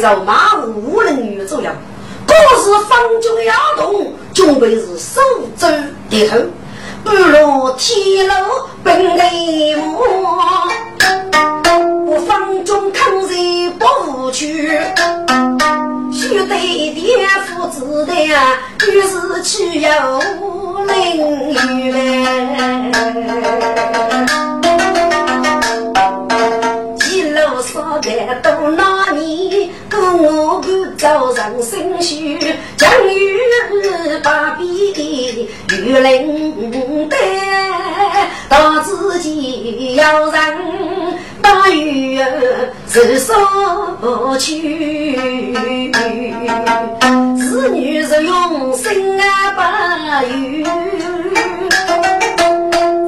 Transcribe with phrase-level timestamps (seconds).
[0.00, 0.45] 走吗？
[34.26, 34.92] 把臂
[35.70, 37.16] 与领带，
[38.48, 40.42] 到自己要人
[41.40, 42.18] 把鱼
[42.88, 43.32] 是收
[44.36, 45.52] 去，
[47.38, 50.64] 子女是用心啊把鱼，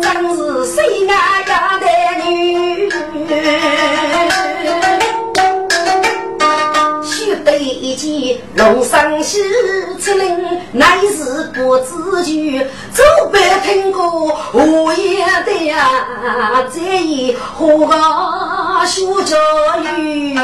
[0.01, 1.87] 真是谁啊家的
[2.25, 2.89] 女。
[7.03, 9.43] 须得一见龙上喜
[10.01, 12.67] 出令，乃是不知趣。
[12.93, 13.03] 走
[13.33, 15.79] 北听过我也得呀，
[16.73, 17.97] 这一何个
[18.87, 19.37] 学教
[19.97, 20.35] 育？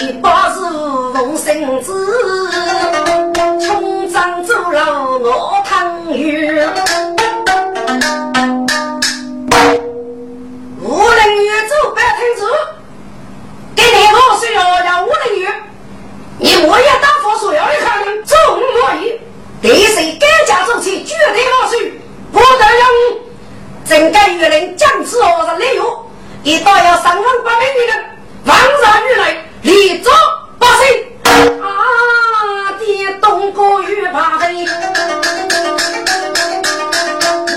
[0.00, 0.60] 一把是
[1.12, 1.92] 凤生子，
[3.60, 7.11] 冲张走了我汤圆。
[16.42, 19.20] 你我也打发说要一看中我意，
[19.62, 21.92] 第谁改嫁走起，绝对老水，
[22.32, 22.88] 不得让
[23.84, 26.04] 整个月人将之何人利用，
[26.42, 28.04] 一到要三万八百女人，
[28.44, 30.10] 万然于来，立足
[30.58, 31.16] 八岁。
[31.62, 32.72] 啊！
[32.80, 34.66] 爹东过雨怕黑，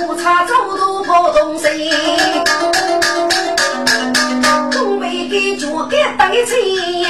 [0.06, 1.90] 不差走路破东西。
[4.72, 7.08] 东北的脚给带起，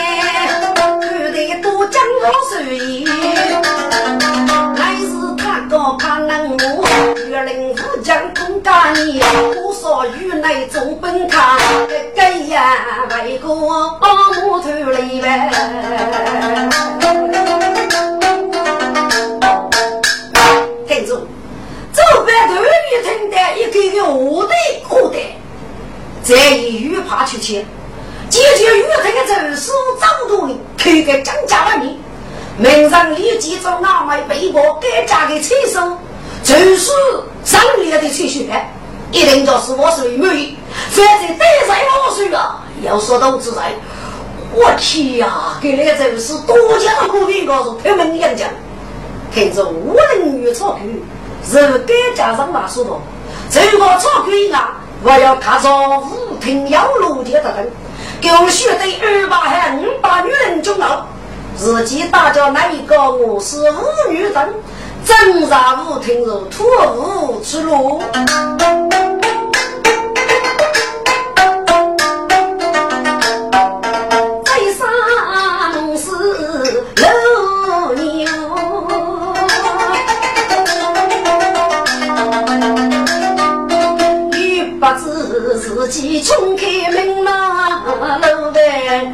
[1.75, 3.03] 得多江河水。
[4.75, 5.05] 乃是
[5.37, 6.87] 他个怕能我，
[7.27, 11.57] 岳林府将空干你，我说与内总本卡，
[12.15, 12.77] 给呀
[13.09, 15.51] 为个木头里呗。
[20.87, 21.27] 听住，
[21.91, 22.67] 走白头雨
[23.03, 24.53] 听的一个个我的
[24.87, 25.17] 苦的。
[26.23, 27.65] 再以鱼爬出去，
[28.35, 31.95] 解决鱼这个走私走动，开个张家万年。
[32.57, 35.79] 门上立即找那枚背包该嫁给催收，
[36.43, 36.91] 就是
[37.45, 38.45] 上列的吹血，
[39.13, 40.57] 一定就是我是美女，
[40.89, 42.61] 反正得罪我水啊！
[42.83, 43.71] 要说到自在，
[44.51, 48.49] 我天呀，给那走私多讲苦的告诉他们两讲，
[49.33, 51.01] 看着无人与草根，
[51.49, 52.91] 是该加上那说的，
[53.49, 54.81] 这个草根啊。
[55.03, 55.69] 我要看着
[55.99, 57.71] 五庭要路的的人，
[58.25, 61.05] 给我学的二把汉五把女人中老，
[61.55, 64.33] 自己打着那一个我是五女人，
[65.05, 65.55] 正在
[65.87, 66.63] 舞厅如土
[66.97, 68.01] 无之路。
[85.75, 87.81] 自己冲开门马
[88.17, 89.11] 路呗，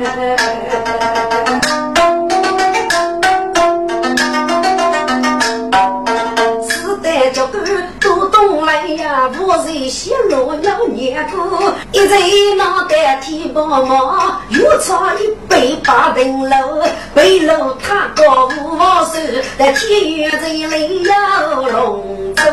[6.69, 7.59] 是得这个
[7.99, 12.19] 都懂来呀，我是些老要年过，一在
[12.55, 16.83] 脑袋提包毛，又差一杯八灯楼，
[17.15, 19.13] 背篓他高五毛手，
[19.57, 22.43] 在天月这里要龙舟。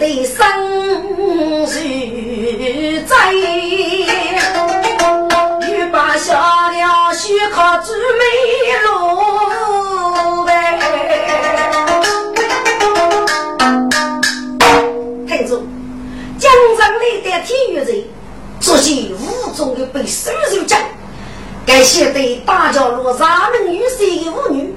[0.00, 0.42] 得生
[1.28, 1.66] 如
[3.06, 3.34] 在，
[5.68, 8.24] 欲把下了须靠住没
[8.86, 8.88] 路
[10.46, 10.80] 呗。
[15.28, 15.62] 听着，
[16.38, 17.86] 江上来的体育人，
[18.58, 20.80] 这些武中的被收入将，
[21.66, 24.74] 该写对大家如咱们女婿的妇女，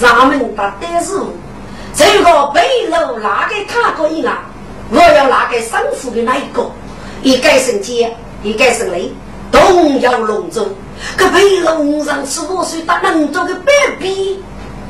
[0.00, 1.20] 咱们把单事，
[1.94, 4.50] 这个背篓拿给他可以啊？
[4.94, 6.70] 我要拿给生父的那一个，
[7.22, 8.14] 一改成奸，
[8.44, 9.12] 一改成雷，
[9.50, 9.58] 都
[9.98, 10.68] 要隆重。
[11.16, 14.40] 可被龙上十五岁打那么多个 baby，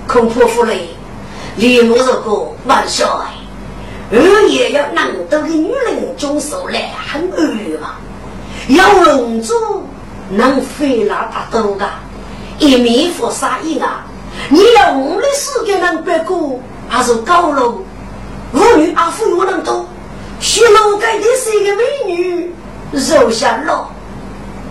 [0.07, 0.91] 恐怕不累。
[1.57, 3.07] 李木这个万岁，
[4.13, 7.95] 二爷要能得的女人中手来很二嘛。
[8.69, 9.55] 要龙珠
[10.29, 11.89] 能飞那大多个，
[12.59, 14.05] 一面佛杀一啊！
[14.51, 16.61] 你要我的世界能别过，
[16.91, 17.81] 还是高楼？
[18.53, 19.85] 妇女阿父又能多，
[20.47, 22.53] 徐楼盖的是一个美女，
[22.93, 23.87] 肉下肉，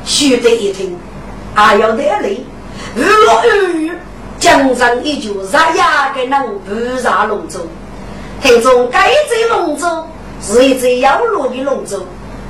[0.05, 0.95] 须得一听。
[1.55, 2.45] 还要得累，
[2.95, 3.99] 日落日
[4.37, 7.59] 江上一句杀呀个人不杀龙舟，
[8.39, 10.07] 听众该在龙舟
[10.39, 12.05] 是一只要落的龙舟，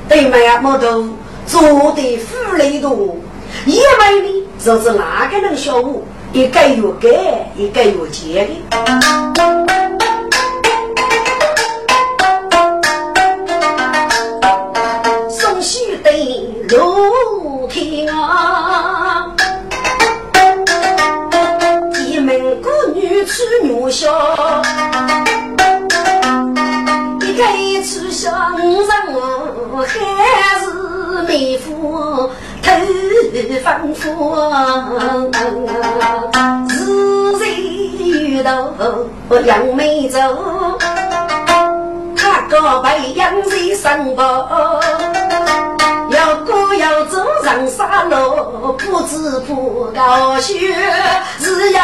[0.06, 1.08] 对面啊木头
[1.46, 1.62] 做
[1.92, 3.16] 的富雷多，
[3.64, 6.04] 因为呢就是哪个人小五，
[6.34, 9.93] 一个月给，一个月结的。
[22.06, 24.10] 一门孤女出女笑，
[27.20, 28.66] 一个一出相人
[30.16, 30.64] 还是
[31.26, 32.30] 妹夫
[32.62, 32.70] 头
[33.62, 34.04] 丰富，
[36.68, 36.72] 日
[37.38, 37.44] 日
[37.98, 38.72] 遇到
[39.44, 40.18] 杨梅洲。
[42.16, 44.80] 他个被养在身旁，
[47.54, 49.88] 要走上山路，不知不
[50.40, 50.74] 觉
[51.38, 51.80] 是要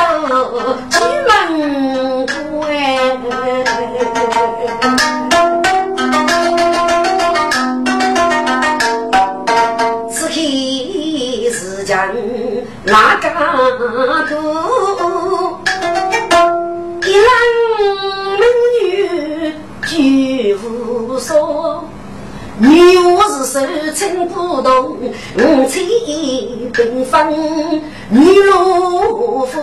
[0.91, 2.61] 出门关。
[10.11, 10.35] 此刻
[11.53, 11.97] 是将
[12.85, 13.29] 哪个
[14.29, 14.35] 多？
[17.07, 17.29] 一郎
[18.39, 18.43] 美
[18.83, 18.85] 女。
[19.87, 21.85] 举无所，
[22.59, 22.97] 女
[23.51, 23.59] 手
[23.97, 25.81] 撑不动，五彩
[26.73, 27.33] 缤纷
[28.11, 29.59] 女如风，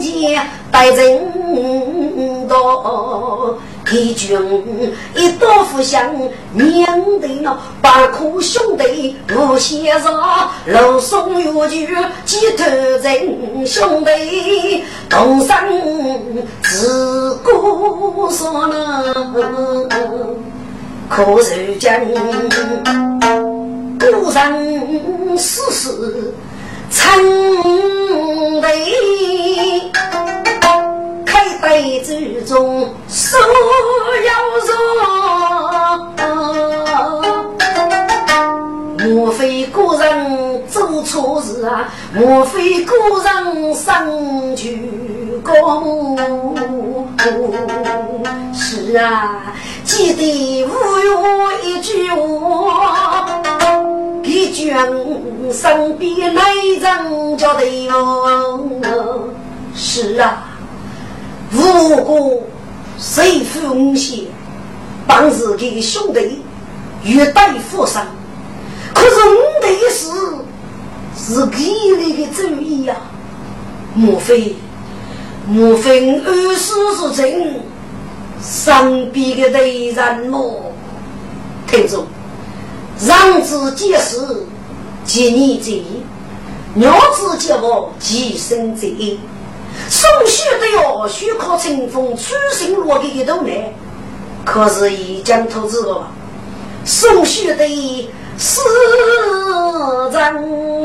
[0.00, 0.40] 主上街
[0.70, 3.58] 待人多。
[3.82, 4.38] 敌军
[5.16, 6.14] 一刀斧向，
[6.52, 6.86] 面
[7.20, 11.88] 对那八颗兄弟无先杀，路送越剧
[12.24, 12.64] 几头
[13.02, 15.56] 人兄弟同生
[16.62, 19.12] 自古说呢，
[21.08, 22.00] 可是将
[23.98, 26.32] 古人世事
[26.92, 27.10] 成
[28.60, 29.90] 对。
[31.26, 33.36] 开杯之中，手
[34.26, 34.32] 要
[34.66, 34.68] 热。
[39.08, 41.88] 莫非古人做错事啊？
[42.14, 46.16] 莫非古人生去过目？
[48.54, 49.52] 是啊，
[49.84, 50.68] 记得无
[51.00, 53.42] 有一句话，
[54.40, 54.72] 给君
[55.52, 56.42] 身边来
[56.80, 58.70] 人交代哟。
[59.74, 60.48] 是啊。
[61.50, 62.40] 如果
[62.98, 64.20] 谁负五险，
[65.06, 66.42] 帮自己的兄弟
[67.04, 68.06] 欲带负伤，
[68.94, 70.08] 可是我的事
[71.14, 71.58] 是给
[71.98, 72.96] 你的主意呀？
[73.94, 74.56] 莫非
[75.46, 77.60] 莫非二师是真？
[78.42, 80.72] 身边的内人么？
[81.66, 82.06] 听着，
[83.06, 84.46] 让子结事，
[85.04, 86.02] 吉你吉，
[86.74, 89.18] 鸟子皆我，吉生吉。
[89.88, 93.72] 送血的哟，许靠清风出行落的一头来，
[94.44, 96.08] 可是已将投资了。
[96.84, 97.66] 送血的
[98.38, 98.60] 是
[100.12, 100.80] 人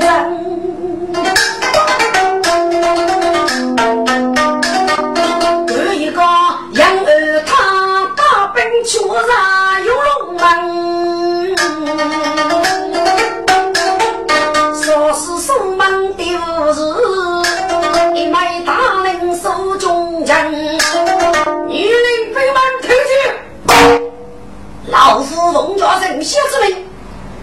[24.96, 26.88] 老夫龙家胜，谢志明，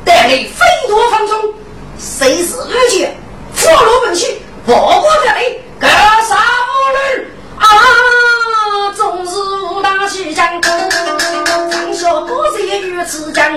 [0.07, 1.39] 带你飞夺芳村，
[1.99, 3.15] 生死二劫，
[3.55, 7.27] 佛罗本溪，我国在里格杀俘论
[7.59, 7.69] 啊！
[8.97, 9.29] 终日
[9.71, 10.71] 无大喜，江歌。
[11.71, 13.52] 上下八十一遇之将，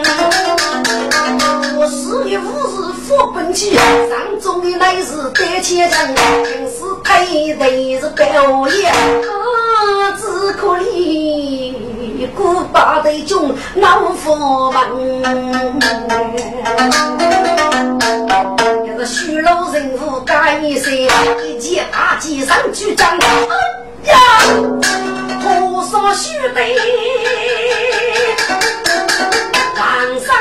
[1.77, 6.07] 我四月五日复奔去，上中的来日得千将，
[6.43, 7.29] 平时开头
[7.99, 8.93] 是表演，
[10.17, 11.73] 只可怜
[12.35, 13.37] 孤八的军
[13.75, 14.85] 老伙伴。
[18.97, 21.09] 要是虚老人物干一些，
[21.43, 24.15] 一见大吉上去张，哎呀！
[25.41, 26.59] 多少兄弟
[29.77, 30.33] 万生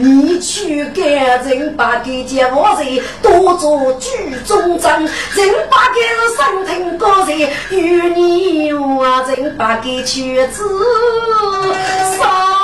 [0.00, 4.08] 你去给人把给接我人多做剧
[4.46, 7.36] 中针，人把给是上庭高人
[7.70, 10.62] 与你我，人把给去子。
[12.18, 12.54] 啥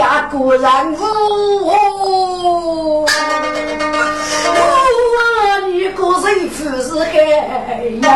[0.00, 1.04] 呀，果然哦！
[4.56, 6.88] 我一个人富是
[7.66, 8.08] 还要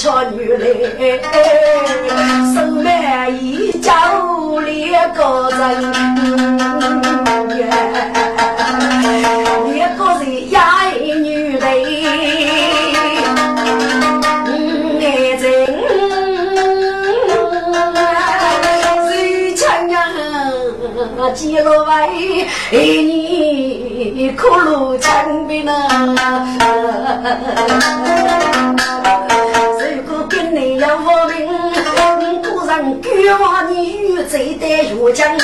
[0.00, 0.64] 可乐瞧女来？
[2.54, 3.92] 手买一脚
[4.60, 5.92] 两个人，
[9.74, 11.66] 两个人压一女的。
[21.32, 25.72] 记录为你苦路长兵呐，
[32.90, 35.38] 命，果然冤枉你与贼的越江，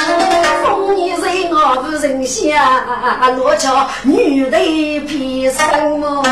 [0.65, 2.85] 风你人我不人下，
[3.37, 4.59] 落桥女的
[5.07, 5.63] 披什
[5.99, 6.23] 么？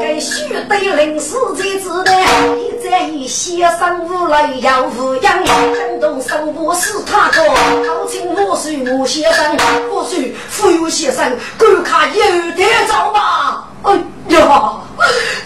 [0.00, 2.12] 给须得临死才知道。
[2.82, 9.56] 在以先生无来要无养，感动生活是他哥，好请我是我先生，
[9.90, 13.64] 我是富有先生，观看有点早吧？
[13.82, 13.92] 哎
[14.30, 14.72] 呀！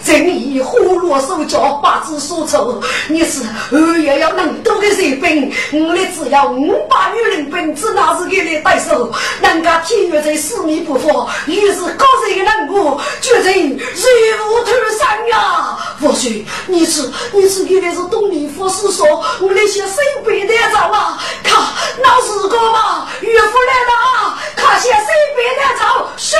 [0.03, 2.79] 正义花落手脚，八字所抽。
[3.07, 9.11] 你是二爷要能多的士兵，我的只要五百女人兵，只拿是给你带手。
[9.41, 15.77] 人家天月在四面不发，于是高人人物决定如虎添山呀！
[16.01, 19.07] 或许你是你是原来是东林佛师说，
[19.39, 21.55] 我那些身背的早啊，看
[22.03, 24.99] 老四哥嘛，岳父来了啊，看些身
[25.35, 26.35] 背的早，是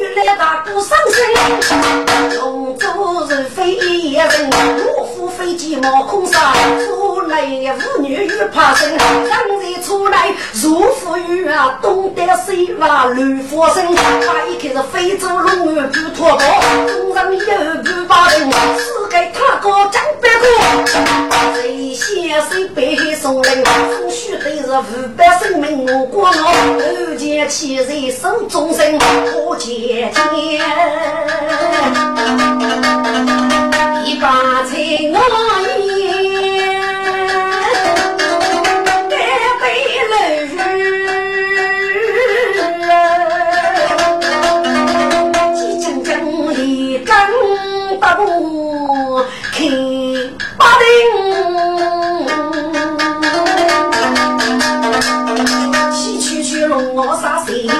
[0.00, 1.75] 原来大哥上身。
[2.36, 6.52] 龙舟是飞人，我夫飞鸡冒空沙，
[6.86, 7.42] 出来
[7.78, 13.84] 妇女又怕生，刚才出来如虎女啊，东得西望乱发生。
[13.94, 16.38] 他一看是非洲龙儿不脱保，
[16.86, 17.40] 中上有
[17.82, 20.46] 不把人，是给他哥江北哥，
[21.54, 30.62] 谁先谁背送人，风须对着五百生命我过我，后见起人手中生，可见天。
[34.04, 34.28] 一把
[34.66, 34.76] 菜
[35.12, 35.18] 我
[56.98, 57.76] 我杀心，满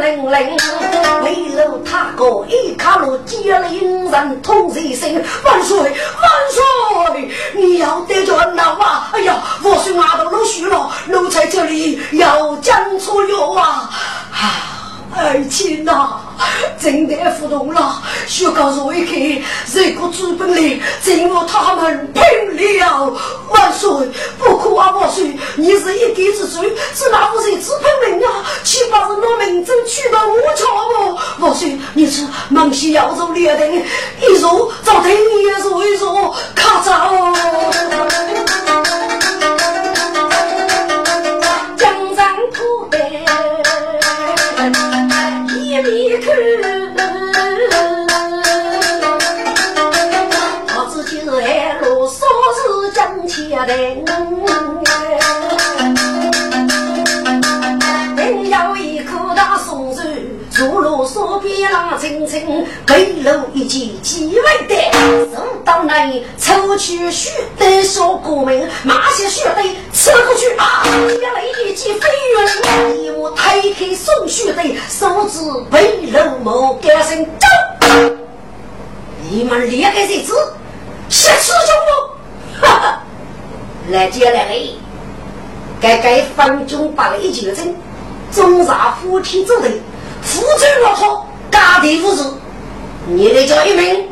[0.00, 0.56] 零零
[1.22, 13.90] 为了他国一卡罗接了英人痛知心万岁万岁你要得着闹啊哎呀我是拿到老虚了奴才这里要讲出了啊
[14.32, 14.79] 啊
[15.14, 16.20] 爱情呐，
[16.78, 18.02] 真的不动了。
[18.26, 23.12] 学高若一看，这个资本里真我他们拼了。
[23.48, 23.90] 万岁，
[24.38, 24.90] 不可啊！
[24.92, 28.44] 万岁，你是一己之罪，是那不是资本人啊？
[28.62, 31.20] 岂不是拿民政取到我桥吗？
[31.40, 37.10] 万岁，你是忙西要走列的，一入早听你也说一说，咔嚓！
[37.72, 37.79] 江
[62.30, 64.74] 浪青青，背篓一件几万的。
[65.34, 69.62] 送到那里，抽取血的小哥们，马些血的
[69.92, 70.84] 吃过去啊！
[70.86, 75.40] 一来一起飞远，一我推开送血的，手指
[75.70, 78.16] 背篓毛干声走。
[79.28, 80.34] 你们两个日子，
[81.08, 81.72] 吃吃就
[82.60, 83.02] 不，哈哈！
[83.90, 84.74] 来接来嘞！
[85.80, 87.74] 该该方中把雷九针，
[88.32, 89.80] 中杀夫妻之人，
[90.22, 92.22] 夫妻落后，家庭无事。
[93.06, 94.08] 你得叫一名。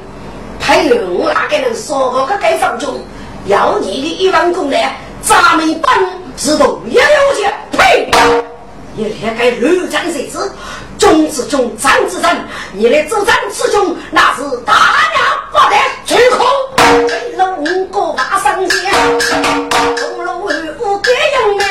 [0.60, 3.00] 还有我那个人说过个该方中，
[3.46, 5.90] 要你的一万公来，咱们本
[6.36, 7.00] 是同一有
[7.36, 7.52] 钱。
[7.72, 8.10] 呸！
[8.94, 10.52] 你连个乱讲谁子？
[10.98, 12.36] 中之中，张之张，
[12.72, 14.74] 你来主张之中，那是大
[15.14, 16.44] 娘不得吹空。
[17.06, 18.92] 为了五个瓦上线，
[19.96, 20.48] 红楼五
[20.98, 21.64] 个用的，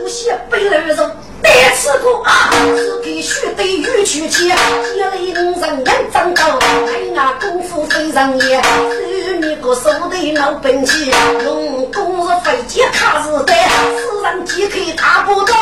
[0.00, 1.08] 书写背二肉。
[1.44, 4.56] 第次过啊，是给须得玉去钱，
[4.94, 8.62] 一类人人长高，哎呀功夫非常严。
[8.62, 11.12] 是你个手的老本钱，
[11.44, 15.54] 用功是费劲卡是的，私人即可打不动。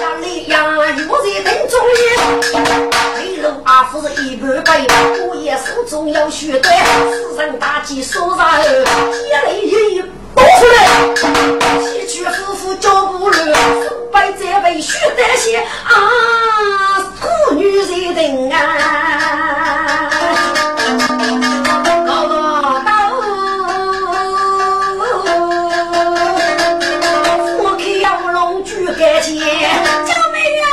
[0.00, 2.02] 家里呀，又在等中年，
[3.18, 4.86] 黑路阿夫是一半白，
[5.28, 6.70] 我也手中要学的，
[7.10, 10.02] 私人大计手上，一类一。
[10.42, 10.76] 多出来，
[11.86, 13.46] 西去夫妇脚步乱，
[13.84, 20.10] 手摆在为血担心啊，苦女人啊，
[22.04, 22.90] 高高刀，
[27.62, 29.46] 我看要龙举杆前，救命
[30.64, 30.66] 啊，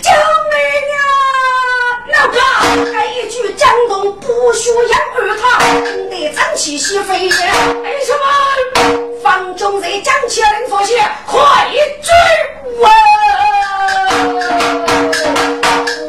[0.00, 0.08] 救
[0.52, 0.54] 命
[0.94, 1.02] 啊！
[2.14, 2.38] 老哥，
[2.92, 5.42] 来一句江东不许养儿他，
[6.08, 7.32] 得争气息飞也，
[9.68, 11.38] 中在将起来，发现快
[12.00, 12.10] 追
[12.78, 12.88] 我！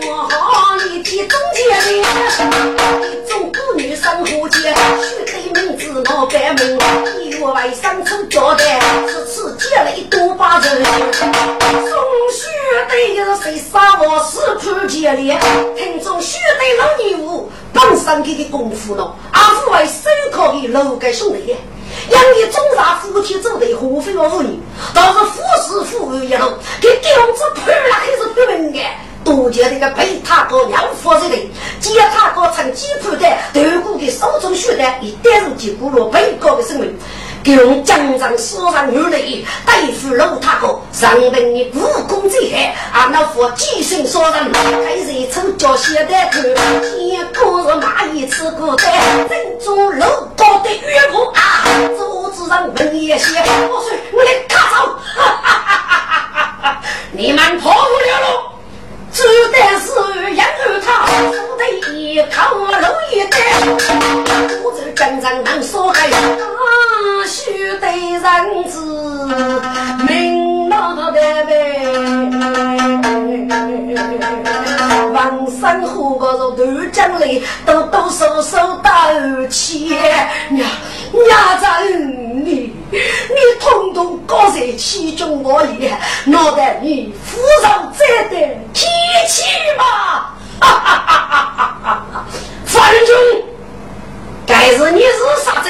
[0.08, 6.80] 我好你的中间人，一种妇女生活间，许的名字我改名，
[7.22, 11.91] 一月外上出交代，此次接了一多把人，送
[12.32, 12.48] 许
[12.88, 15.38] 的有谁杀我四处接连，
[15.76, 21.58] 听众许的老女巫本身给的功夫了，阿父为手铐的楼盖兄弟。
[22.12, 24.60] 养你中上夫妻走的合肥的妇女，
[24.93, 26.45] 倒是富士富裕一路，
[26.82, 28.80] 给吊子判了还是不明的。
[29.24, 31.36] 多见那个被他哥娘夫子的，
[31.80, 36.98] 接他哥趁机判的，头骨的手中血的，一点入结果了被告的生命。
[37.43, 44.52] 给用江上死上女泪，对付老太哥，上等你武功最害，俺那副寄生杀人，
[44.86, 46.41] 还是一抽脚血的头，
[46.97, 48.84] 天哥是蚂蚁吃过的，
[49.30, 51.63] 正中楼高的岳母啊，
[51.97, 54.75] 桌子上闻一些，我说我来卡走，
[55.15, 56.02] 哈哈哈哈
[56.34, 56.82] 哈哈！
[57.12, 58.28] 你们跑不了了，
[59.13, 63.38] 只得是养儿他，不得一靠楼一带，
[64.63, 66.10] 我这江上能说开。
[67.28, 68.80] 须得人知
[70.08, 71.86] 明脑袋呗，
[75.13, 79.12] 王生虎个是断江里，都都手手打
[79.50, 79.89] 起，
[80.50, 80.67] 娘
[81.12, 81.65] 娘子
[82.43, 85.95] 你你统统搞在其中我也，
[86.26, 88.36] 脑袋你扶上再的
[88.74, 88.88] 提
[89.28, 89.43] 起
[89.78, 89.84] 嘛，
[90.60, 92.26] 哈哈哈哈！
[92.65, 93.15] 反正
[94.48, 95.69] 该是你是啥子？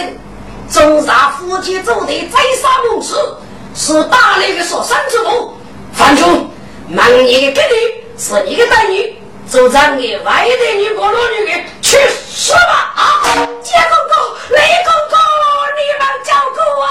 [0.79, 3.35] 中杀夫妻走的再杀母子，
[3.75, 5.53] 是大雷的所生之母。
[5.91, 6.49] 范中，
[6.87, 9.13] 满你给你是你的待遇，
[9.51, 11.97] 就让你外的女过路女的去
[12.31, 12.93] 死吧！
[12.95, 13.03] 啊，
[13.61, 14.15] 姐公公、
[14.55, 15.19] 雷公公，
[15.75, 16.87] 你们照顾啊！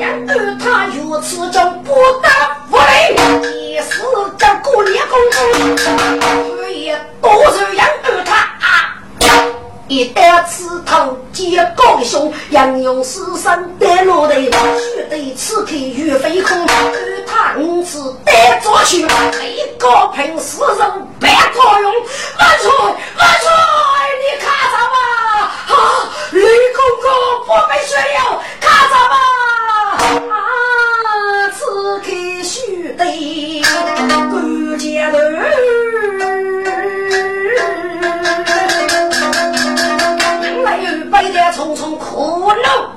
[0.00, 2.30] 杨二他如此中不得
[2.70, 3.14] 不累，
[3.52, 4.00] 一死
[4.38, 5.38] 叫过年公公。
[7.20, 7.86] 多少养！
[9.90, 14.48] 一担刺头接高胸，杨勇死身带落的，须
[15.10, 16.64] 得此刻欲飞空。
[16.64, 20.78] 而他五次带着去，一个平死人
[21.18, 21.92] 半个用。
[22.38, 22.70] 万岁
[23.18, 23.50] 万岁，
[24.20, 24.96] 你看着吧！
[25.66, 25.74] 啊，
[26.30, 27.10] 吕公公
[27.46, 29.14] 不被血了，看着吧！
[30.30, 32.06] 啊，此刻
[32.44, 33.60] 须得
[34.30, 35.18] 关键头。
[41.52, 42.90] 匆匆苦恼，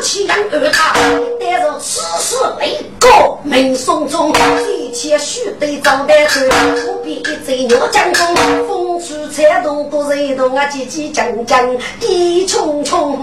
[0.00, 0.94] 心中是夫妻养儿他，
[1.40, 4.32] 但是此事为国民送终，
[4.68, 6.48] 一切须得招待去，
[6.86, 8.34] 不必一醉鸟江中，
[8.68, 13.18] 风吹彩动不人动啊，急急将将地匆匆。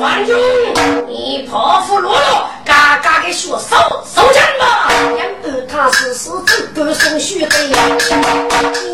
[0.00, 0.34] 万军，
[1.08, 3.58] 你泼妇落落，嘎嘎的学手
[4.14, 7.48] 手枪吧，养儿他是是只管送须得，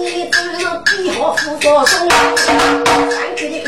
[0.00, 1.52] 你只是比好夫。
[1.64, 3.58] 我送三去的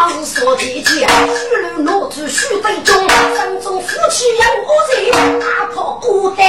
[0.00, 6.46] 儿，他是说的家，许了奴子许得中，山中夫妻养五人，大炮孤单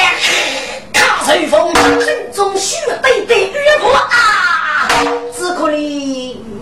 [0.93, 4.87] 卡随风，心中许得的儿婆啊，
[5.37, 5.75] 只可怜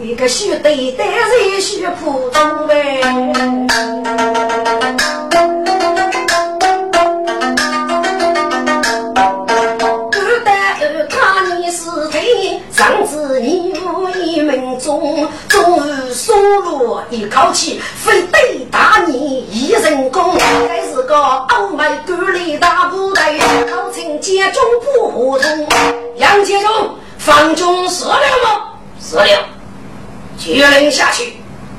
[0.01, 3.68] 一个许得的人许普通呗。
[26.49, 28.71] 接中，方中死了吗？
[28.99, 29.23] 死了。
[30.35, 31.33] 决令下去，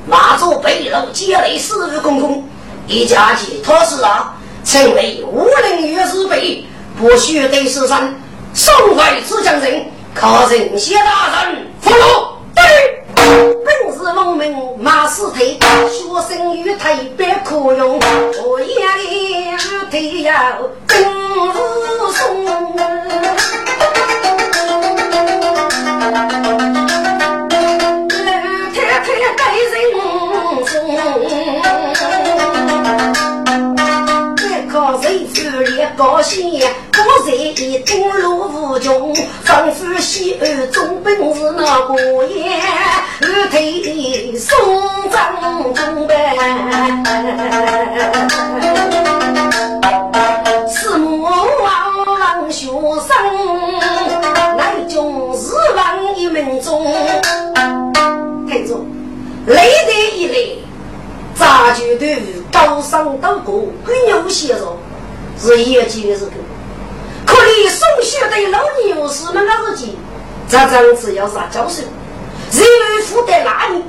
[0.06, 2.48] 马祖北楼接雷四日公公，
[2.86, 6.64] 一家寄托事啊，成为武陵月之辈，
[6.96, 8.14] 不许对死山
[8.54, 12.28] 送回此将人，可任谢大人俘虏。
[12.54, 12.62] 对。
[13.64, 17.98] 本是农民马死退，学生与他别可用。
[18.44, 19.56] 我眼里
[19.90, 20.32] 退要
[20.86, 21.02] 更
[21.48, 22.46] 无松，
[35.96, 36.62] 高兴。
[36.96, 42.60] 我在一登陆无穷，仿佛西安总本是那个爷，
[43.20, 44.56] 二腿松
[45.10, 46.36] 张中呗。
[50.68, 53.79] 四目望学生，
[56.30, 56.84] 门中。
[58.48, 58.74] 听着，
[59.46, 60.58] 累得一累，
[61.34, 62.20] 杂剧队
[62.52, 64.76] 高尚到过，很有些着，
[65.38, 66.30] 是业绩的时候。
[67.26, 69.96] 可你送学的老牛士们的日记，
[70.48, 71.82] 这张只要啥教授，
[72.50, 72.64] 谁
[73.04, 73.84] 负得那里？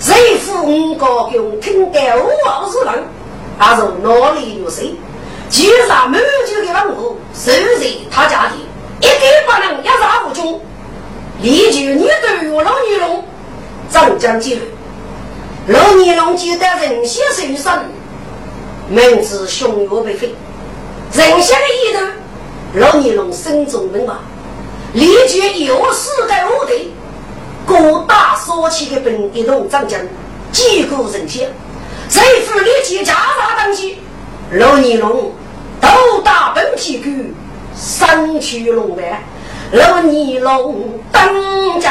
[0.00, 3.04] 谁负五个用听得五二十人，
[3.56, 4.92] 还是哪里有谁？
[5.48, 8.56] 其上满九的万户，守在他家的，
[9.00, 10.60] 一个不能一杀无穷。
[11.40, 13.24] 立就你对于老尼龙，
[13.90, 14.62] 长江几率，
[15.68, 17.84] 老尼龙记得人先受伤，
[18.88, 20.34] 名字雄岳被废，
[21.12, 22.00] 人先的一头。
[22.76, 24.14] 老尼龙身中明白，
[24.94, 26.88] 立即又四个部队，
[27.66, 30.00] 各大所起的兵一同张将，
[30.50, 31.50] 几股人血，
[32.08, 33.98] 谁负立即加大当起，
[34.52, 35.32] 老尼龙
[35.80, 35.88] 斗
[36.24, 37.10] 打本皮狗，
[37.76, 39.22] 三驱龙外，
[39.74, 40.76] 老尼龙
[41.10, 41.90] 登阵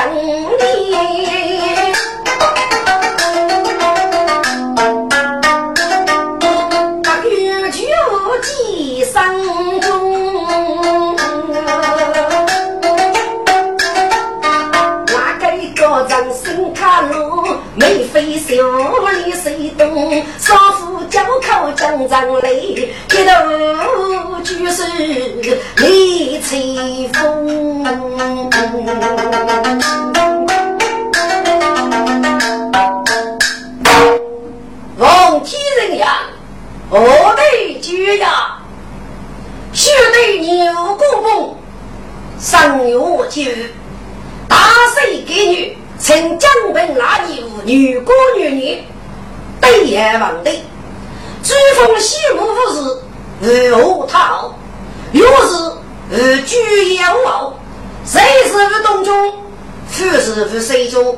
[0.58, 0.84] 地。
[17.76, 18.56] 眉飞笑
[19.12, 20.24] 里谁懂？
[20.38, 24.82] 少妇交口张张泪，一头就是
[25.78, 27.84] 李翠凤。
[34.98, 36.22] 王天人呀，
[36.90, 36.98] 何
[37.36, 38.58] 得绝呀？
[39.72, 41.56] 须得牛公公
[42.40, 42.96] 上月
[43.30, 43.52] 酒，
[44.48, 44.58] 大
[44.96, 45.78] 水给女。
[46.00, 48.84] 曾江本那一户女歌女女，
[49.62, 50.60] 对眼望对，
[51.44, 52.82] 珠峰西木不是
[53.42, 54.54] 无何讨，
[55.12, 55.74] 又是
[56.10, 57.54] 无居有傲，
[58.06, 59.34] 谁是无东中，
[59.90, 61.18] 富是无水中，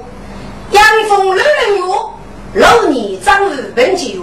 [0.72, 1.84] 阳风六人月，
[2.56, 4.22] 老年张日本节月，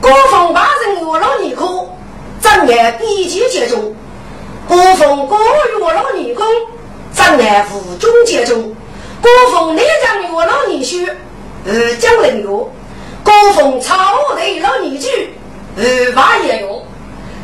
[0.00, 1.66] 国风八人月老年科，
[2.40, 3.92] 正月比节节中，
[4.68, 6.46] 国风国语老女工，
[7.12, 8.76] 长安府中杰中，
[9.20, 11.10] 国风内江月老女婿，
[11.66, 12.48] 二江人月，
[13.40, 15.28] 国风朝内老女婿，
[15.74, 16.68] 二八爷月，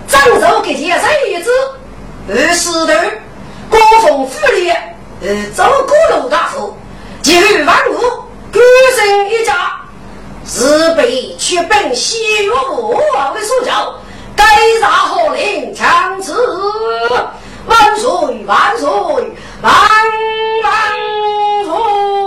[0.06, 1.50] 张寿给介绍一子，
[2.28, 2.92] 二师头，
[3.70, 6.76] 国风府里，二周国路大夫，
[7.22, 7.94] 集万物，
[8.52, 8.60] 孤
[8.94, 9.80] 身一家，
[10.44, 13.94] 自备去奔西岳武王的所教。
[14.36, 14.44] 该
[14.78, 16.36] 杀何令强子，
[17.64, 18.86] 万岁万岁
[19.62, 19.72] 万
[20.62, 20.72] 万
[21.64, 22.25] 岁！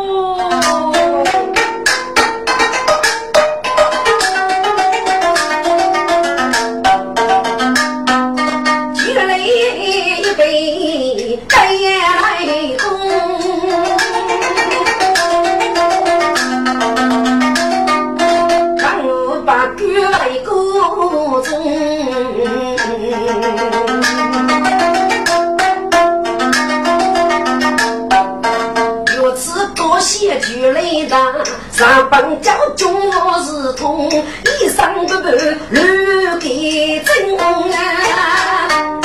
[31.80, 35.30] 上本教中我是痛，一生不不
[35.70, 39.00] 留给真啊！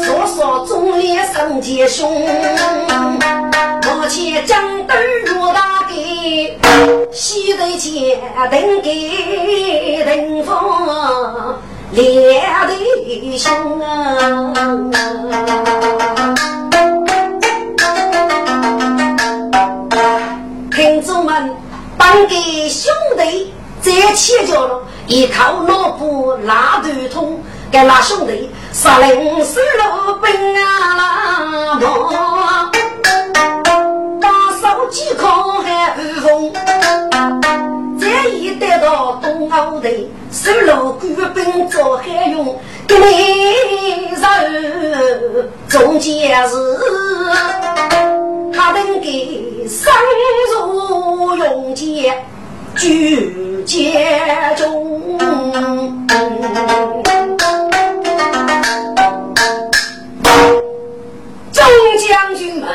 [0.00, 2.08] 说说忠烈胜杰兄，
[3.82, 4.96] 我且将灯
[5.26, 6.56] 入大给，
[7.10, 10.54] 西头前等给等风。
[11.90, 14.54] 两弟兄啊，
[20.70, 21.50] 听众们，
[22.04, 31.80] 帮给兄弟在前脚了，依靠脑部拉头痛，给那兄弟杀人死路兵啊啦！
[34.20, 34.28] 打
[34.60, 36.52] 手机靠海风。
[37.98, 39.88] 这一得到东澳的，
[40.30, 42.54] 收了官兵做海用，
[42.86, 46.54] 给你人中间是，
[48.52, 49.92] 他等给生
[50.52, 52.22] 如永劫
[52.76, 54.06] 举劫
[54.56, 55.18] 中。
[61.52, 61.64] 众
[61.98, 62.68] 将军们，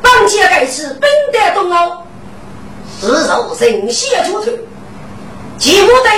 [0.00, 2.02] 本届该次兵得东欧。
[3.00, 4.50] 是受人血出头，
[5.58, 6.10] 其目的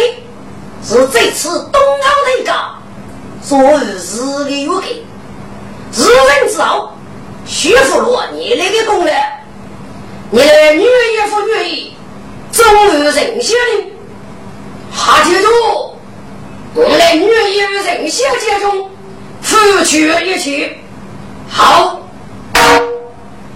[0.83, 2.53] 是这次东澳内阁
[3.41, 5.05] 所遇日的有给，
[5.93, 6.92] 日人之后，
[7.53, 9.13] 徐福罗你那个功劳，
[10.31, 11.95] 你的女也不愿意，
[12.51, 13.13] 终于人
[13.43, 13.93] 血的，
[14.91, 15.49] 哈记住，
[16.75, 18.89] 我的女也人血接中，
[19.43, 20.79] 付去一切，
[21.51, 22.01] 好，
[22.55, 22.89] 嗯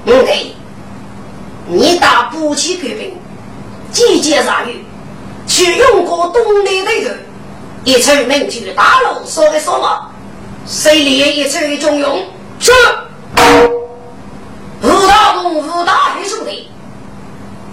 [0.05, 0.53] 对。
[1.67, 3.17] 你打不起官兵，
[3.91, 4.77] 集结上谕，
[5.49, 7.15] 去用过东南的头，
[7.85, 10.11] 一出名就大路说的说话，
[10.67, 12.23] 谁立一出中用？
[12.61, 12.71] 是。
[15.37, 16.69] 吴大公、吴大黑兄弟，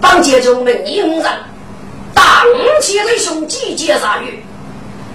[0.00, 1.32] 帮接中门应人，
[2.12, 2.24] 当
[2.80, 4.38] 起的兄集结上谕，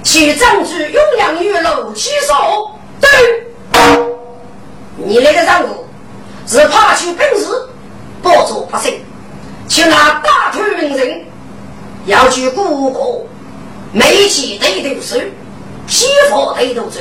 [0.03, 2.71] 去占据永阳玉楼起手。
[2.99, 3.09] 对，
[4.97, 5.85] 你那个任务
[6.47, 7.45] 是怕去本事。
[8.21, 8.99] 保住百姓，
[9.69, 11.25] 去拿大头名人，
[12.05, 13.25] 要去故国，
[13.93, 15.17] 煤气得头收，
[15.87, 16.99] 批发得头收，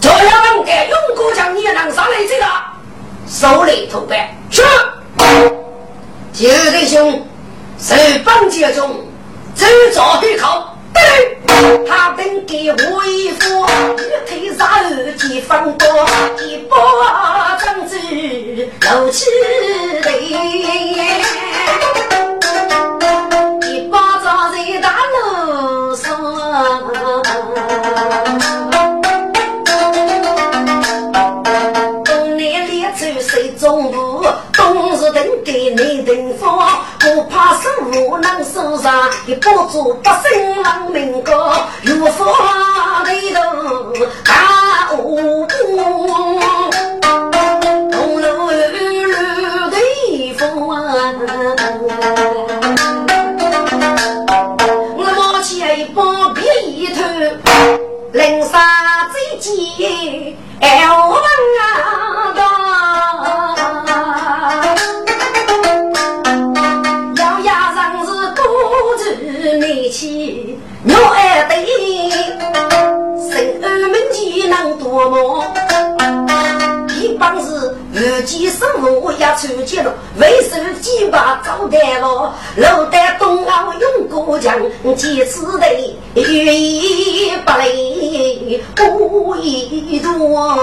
[0.00, 2.46] 这样能给永国将你能上来这个，
[3.26, 4.62] 手里头白是，
[6.32, 7.26] 九弟兄，
[7.78, 9.04] 受本节中，
[9.54, 10.70] 走早去考。
[11.88, 15.88] 他等给我一副玉腿上耳机放多
[16.46, 17.96] 一把针子
[18.92, 19.26] 露起
[20.04, 20.12] 来，
[39.24, 41.32] 受伤，也保住百姓亡命高，
[41.82, 43.92] 有法的头
[89.42, 90.53] 一一多。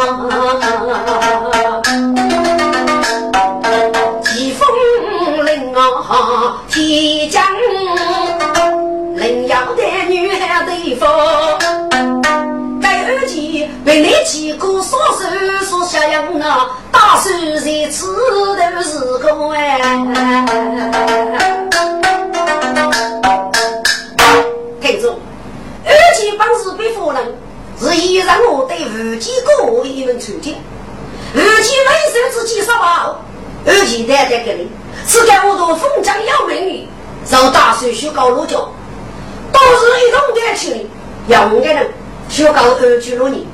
[41.31, 41.87] 情，要我的人
[42.29, 43.45] 修高二句六年，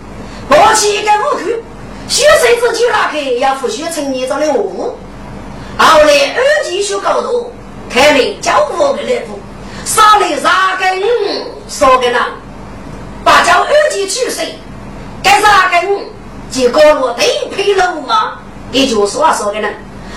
[0.49, 1.39] 过去一个五口。
[2.09, 4.97] 学生自己拉开，要复学成年长的我。
[5.77, 7.53] 后来二级修高度，
[7.89, 9.37] 开了教我的来步，
[9.83, 11.03] 杀了三根
[11.67, 12.19] 少个人，
[13.25, 14.57] 把教二级取水，
[15.21, 15.99] 该三根
[16.49, 18.39] 就高落对配了嘛？
[18.71, 19.75] 也就是说少个人，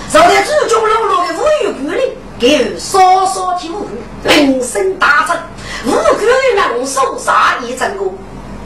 [0.09, 3.85] 坐在祖宗老老的五岳谷里，给稍稍体悟，
[4.23, 5.35] 人生大成，
[5.85, 8.05] 五谷的人手杀一整个，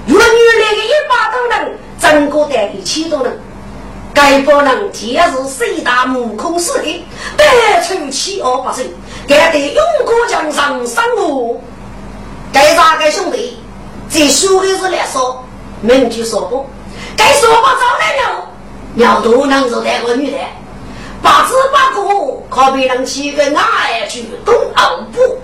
[0.07, 1.71] 原来的一把都能。
[1.97, 3.39] 整个带的七多人，
[4.13, 8.93] 该帮人天是四大目空死的，百出七二八岁，
[9.27, 11.63] 该得勇过江上三路。
[12.53, 13.57] 该三个兄弟，
[14.07, 15.43] 在书的是来说，
[15.81, 16.65] 名句说不，
[17.17, 18.49] 该说不招来了，
[18.95, 20.37] 要多能做带个女的，
[21.23, 22.03] 八字八个，
[22.49, 25.39] 可别能去个爱去东澳部。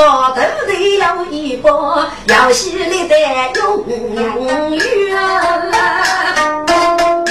[0.00, 3.14] 姑，大家都得要一包，要洗你的
[3.58, 5.20] 永阳鱼啊，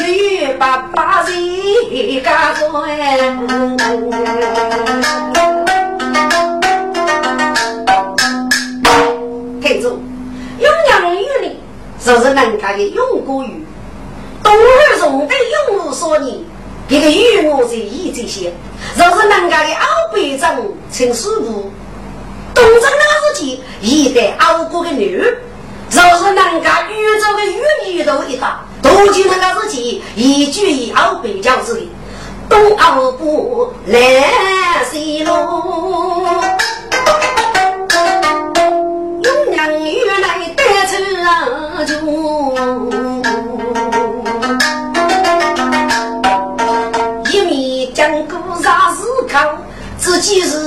[0.05, 3.17] 鱼爸爸谁家做哎？
[9.59, 9.99] 听住，
[10.59, 11.59] 永阳鱼里
[11.99, 13.65] 就是人家的永过鱼。
[14.43, 15.33] 东儿从的
[15.67, 16.45] 用武说你，
[16.87, 18.53] 一个与我在意这些，
[18.95, 20.55] 若是人家的敖背长
[20.91, 21.71] 成师傅，
[22.53, 25.21] 东正那个时期一代敖过的女，
[25.89, 31.81] 就是人家宇宙的玉女都一打，都就那个时期一句以敖背教子的
[32.49, 35.31] 东傲不来西路，
[39.23, 40.93] 有娘玉来带出
[41.85, 41.89] 就。
[49.97, 50.58] 自己是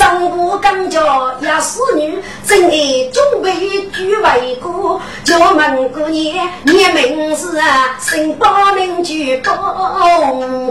[0.00, 0.98] 虎，生过刚家
[1.42, 2.70] 也是女，真爱
[3.12, 3.52] 准备
[3.92, 4.98] 举为国。
[5.24, 9.54] 叫门姑娘，你名字啊，姓包名举公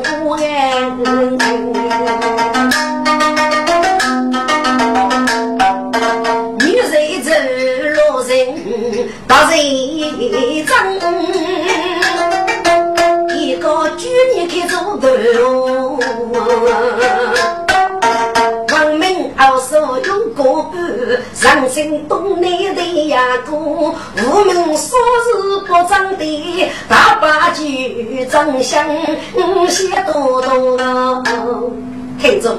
[0.04, 0.82] 公哎。
[6.58, 7.30] 女人走
[7.96, 8.34] 路人，
[9.28, 10.74] 大人争。
[13.98, 15.08] 举你开走头，
[21.40, 28.86] 人生东南的呀哥，无名说是不长的，大把句真相
[29.70, 31.74] 写多多。
[32.20, 32.58] 听众，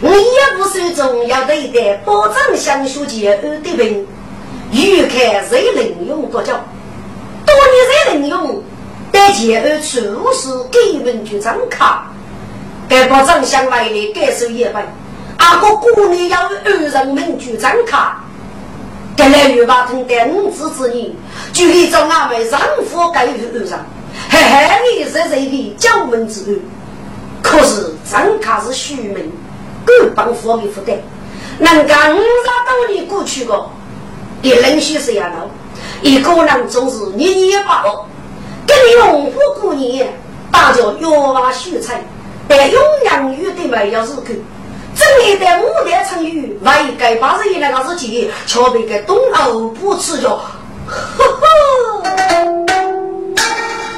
[0.00, 4.06] 我也不是重要的一代，保障乡学结二的人，
[4.72, 6.52] 欲看谁能用多久，
[7.44, 8.62] 多你谁能用。
[9.12, 12.10] 在前二处是根本就张卡，
[12.88, 14.82] 该把张相外的感受一份。
[15.38, 18.24] 阿哥过年要二人民就张卡，
[19.16, 21.14] 该来玉把通的五子之女，
[21.52, 23.78] 就一种阿妹丈夫该于二上，
[24.28, 26.62] 还害你在这里叫门之女。
[27.42, 29.32] 可是张卡是虚名，
[29.84, 30.96] 各帮佛的负担，
[31.58, 33.66] 能干五十多年过去个，
[34.42, 35.50] 一人许是样了，
[36.02, 38.06] 一个人总是年年把握。
[38.64, 40.12] 跟你龙虎过年，
[40.52, 42.04] 大家药娃秀才，
[42.46, 44.22] 但永阳鱼的没有日口，
[45.02, 50.28] 正一代牡丹成语，外该八十一那个日期，却被个东欧不吃着，
[50.86, 52.02] 呵呵，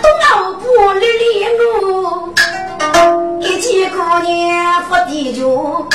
[0.02, 1.46] 东欧不理理
[1.82, 2.32] 我，
[3.40, 5.86] 一见姑娘不地脚，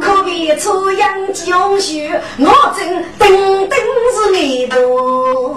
[0.00, 2.08] 可比初阳江水，
[2.38, 2.46] 我
[2.76, 2.86] 正
[3.18, 4.30] 等等是。
[4.34, 5.54] 你多。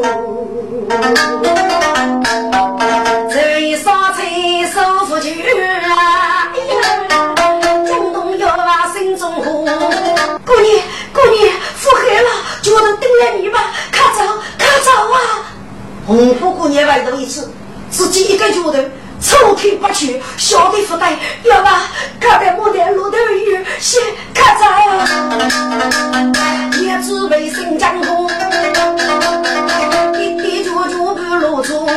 [16.07, 17.51] 红布姑年外头一次，
[17.91, 18.79] 自己一个脚头。
[19.19, 21.89] 抽腿不去，小的不带，要吧？
[22.19, 23.99] 看在我的路头雨，先
[24.31, 24.63] 看着，
[26.79, 28.29] 也只为新疆红，
[30.21, 31.89] 一滴脚脚不露出。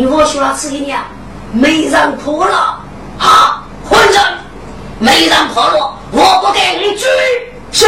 [0.00, 0.98] 你我说了这一年
[1.52, 2.80] 没人破了
[3.18, 3.62] 啊！
[3.86, 4.24] 混账，
[4.98, 7.06] 没人破了，我不给你追。
[7.70, 7.84] 是，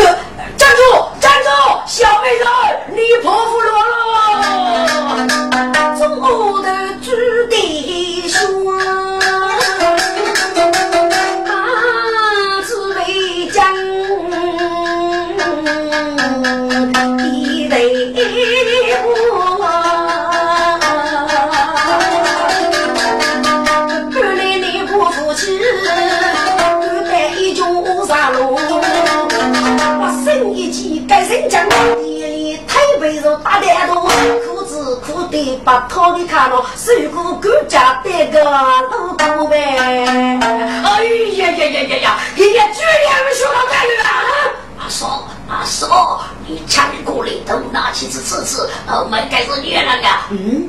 [0.59, 0.83] 站住，
[1.19, 1.49] 站住，
[1.87, 2.47] 小美人，
[2.91, 3.73] 你破不了
[33.43, 34.09] 打得多，
[34.47, 38.53] 裤子裤的把套的看了，手鼓鼓家带个老
[39.19, 39.57] 大呗。
[40.85, 42.19] 哎呀呀呀呀呀！
[42.37, 44.11] 人家居然没学到干了啊！
[44.79, 49.93] 阿嫂阿嫂，你抢过来都拿起吃吃吃，我们该是女人了。
[50.31, 50.69] 嗯，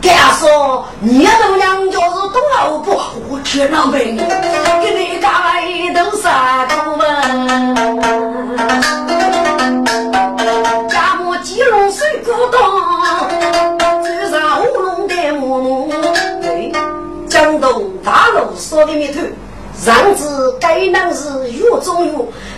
[0.00, 4.16] 该说你都娘家是多老婆，我天哪，妹，
[4.82, 7.04] 给你干来都啥子嘛？
[11.44, 13.28] 一龙水古道，
[13.78, 15.92] 走上乌龙的木木。
[16.40, 16.72] 对，
[17.28, 19.20] 江东大路说的面头，
[19.76, 20.22] 上至
[20.60, 22.12] 该能是岳中岳，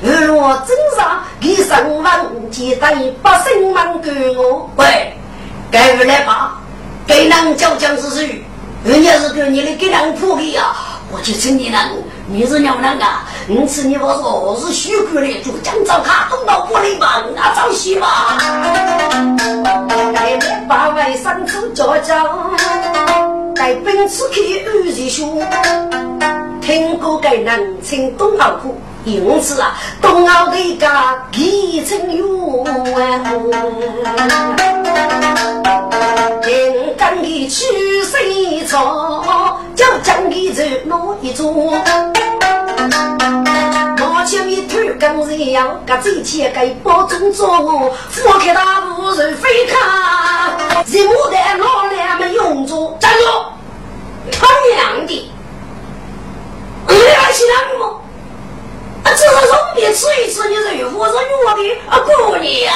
[0.07, 4.69] 二落镇上给上万几等百姓们给我。
[4.77, 5.15] 喂，
[5.71, 6.61] 该不来吧？
[7.07, 8.45] 该能叫江之水，
[8.85, 10.77] 人家是给你的给两铺的呀，
[11.11, 11.81] 我就称你能。
[12.27, 13.05] 你是娘啷个？
[13.47, 18.39] 你吃你不说，我是虚构的，就讲找他东到玻璃吧，那找戏吧。
[19.87, 22.15] 来来把外甥子叫叫，
[23.55, 25.39] 带本次去二弟兄。
[26.63, 32.65] 听过该人称东奥虎，因此啊，东奥的家几层哟。
[36.95, 41.53] 天干的去水草，叫将的走路一座。
[43.99, 49.75] 毛前一头跟人样，个嘴前个包中中，俯开大步人飞开，
[50.87, 53.27] 一牡丹老两没用着，站住！
[54.33, 55.31] 他娘的，
[56.89, 58.01] 你还是那么？
[59.05, 62.75] 啊，这是兄弟吃一吃，你是我是我的啊姑娘，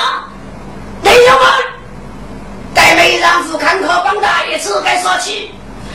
[1.03, 1.45] 弟兄们，
[2.75, 5.53] 该没让夫看可帮大爷吃该说起。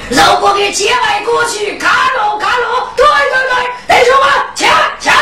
[0.10, 4.70] 如果给结拜过去，看喽看喽，对对对，弟兄们，抢
[5.00, 5.16] 抢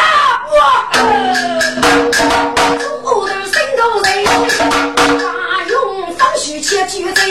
[0.51, 0.55] 我！
[2.79, 4.09] 中的心头人，
[5.19, 5.23] 大
[5.69, 5.71] 勇
[6.17, 7.21] 放血切举子，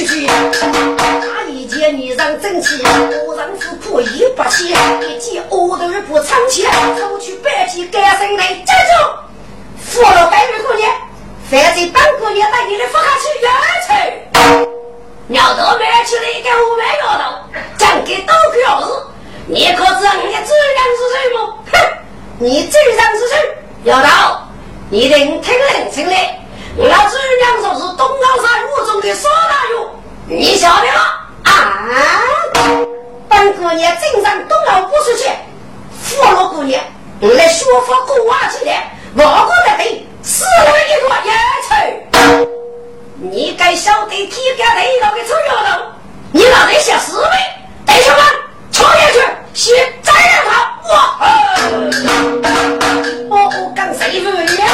[0.00, 1.04] 用毛
[1.50, 1.70] 去去。
[1.70, 2.82] 见你让正气，
[3.26, 6.66] 我让夫苦一不起，一见恶头不长气，
[6.98, 8.92] 出去百计干生来站住！
[9.78, 10.90] 扶了白玉姑娘，
[11.48, 13.50] 反正当姑娘带你的放下去冤
[13.86, 14.70] 仇。
[15.28, 17.22] 鸟头买去了一个五万摇头，
[17.78, 18.88] 讲给都表示，
[19.46, 21.54] 你可知道你的主人是谁吗？
[21.72, 21.78] 哼，
[22.38, 23.34] 你主人是谁？
[23.84, 24.38] 摇头，
[24.90, 26.16] 你听听人清的，
[26.76, 29.90] 我主人说是东高山五中的少大勇，
[30.26, 31.00] 你晓得吗？
[31.44, 31.50] 啊！
[33.28, 35.28] 本姑娘正上东老不出去，
[36.00, 36.80] 扶了姑娘，
[37.20, 38.70] 我来说法过话去的，
[39.16, 39.84] 我过得很，
[40.22, 41.34] 死了一个冤
[41.68, 42.48] 仇。
[43.22, 45.82] 你该晓得天干地老的臭丫头，
[46.32, 47.56] 你老得想死呗？
[47.86, 48.24] 弟兄们，
[48.80, 49.20] 冲下去，
[49.52, 50.88] 先宰了他！
[53.28, 54.66] 我，我刚谁不一样？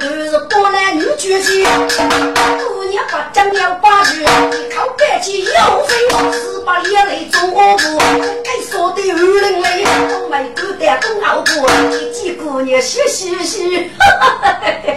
[0.00, 4.24] 都是波兰女绝技，姑娘把将要挂住，
[4.74, 5.04] 靠背。
[5.20, 5.50] 起又
[5.86, 5.94] 飞，
[6.32, 7.98] 十八眼泪中我不，
[8.42, 11.50] 该说的二人泪，我没够的东奥不，
[11.94, 14.88] 一见姑娘笑嘻嘻，哈哈哈哈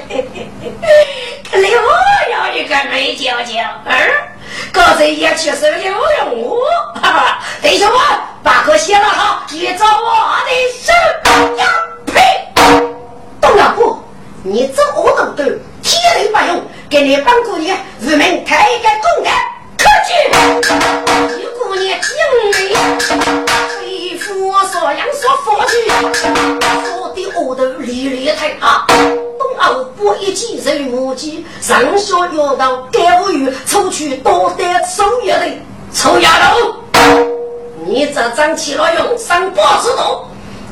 [1.52, 1.58] 哈！
[1.60, 1.88] 里我
[2.32, 4.32] 要一个美娇娇儿。
[4.72, 6.62] 刚才也确实有用我，
[7.02, 7.40] 哈哈！
[7.62, 8.00] 弟兄们，
[8.44, 10.92] 把课写了好，你找我的手
[11.58, 11.66] 呀！
[12.06, 12.22] 呸！
[13.42, 14.04] 董老婆，
[14.44, 19.34] 你这恶毒的，铁雷不用，给你帮姑娘入门开一个公干，
[19.78, 20.14] 客气。
[21.38, 22.10] 一姑娘精
[22.52, 22.76] 美，
[23.80, 25.74] 非佛说杨说佛句，
[26.86, 28.86] 说的恶毒厉厉害啊！
[29.66, 35.48] 后不一记人母鸡，上学要到干部员，出去多得收月的
[35.92, 36.76] 臭丫头，
[37.88, 40.26] 你这张起了用上八字头，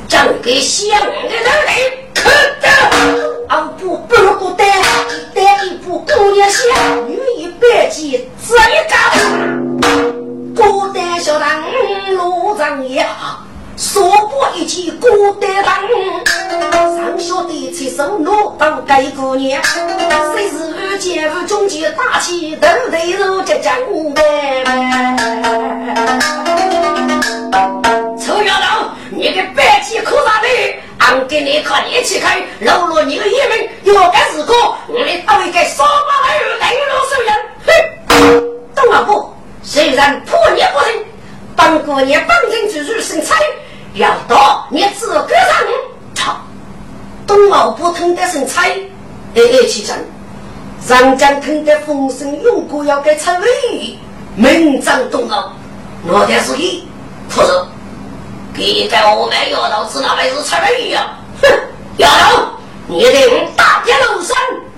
[0.07, 1.75] 讲给乡的人来
[2.13, 2.29] 可
[2.61, 2.69] 得。
[3.49, 4.67] 俺不不孤单，
[5.33, 11.63] 单一步姑娘香，女一百计这一个，孤单小当
[12.15, 13.03] 路长也。
[13.75, 15.07] 说过一句孤
[15.41, 15.73] 单当，
[16.95, 19.61] 上学的出手落到该姑娘，
[20.31, 23.73] 虽是见无中间大气都得如这江
[24.13, 24.65] 边。
[28.19, 30.47] 臭丫头，你个白鸡哭啥的？
[30.99, 34.53] 俺跟你靠一起开，露露你的爷们要干是哥，
[34.87, 37.33] 我的头一个双马儿等路手人。
[37.65, 37.71] 哼，
[38.75, 41.05] 董老婆，虽然破你不成，
[41.55, 43.35] 帮姑娘帮人之日生财。
[43.93, 45.67] 要到你自个上，
[46.15, 46.35] 操！
[47.27, 48.69] 东老不疼的身材，
[49.35, 49.95] 哎哎起身，
[50.81, 53.97] 上将疼得风声用过，要给陈伟
[54.35, 55.51] 门长东老，
[56.07, 56.87] 我的是你，
[57.29, 57.47] 不是，
[58.53, 61.17] 给在我们丫头子那位是陈伟呀！
[61.41, 61.49] 哼，
[61.97, 62.43] 丫头，
[62.87, 64.35] 你得大街路上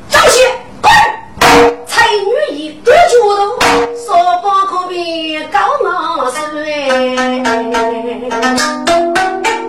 [0.09, 0.41] 找些
[0.82, 0.91] 滚！
[1.86, 3.41] 才女一对脚头，
[3.95, 4.08] 说
[4.41, 6.45] 不可比高马水。
[7.45, 7.51] 该
[9.43, 9.64] 句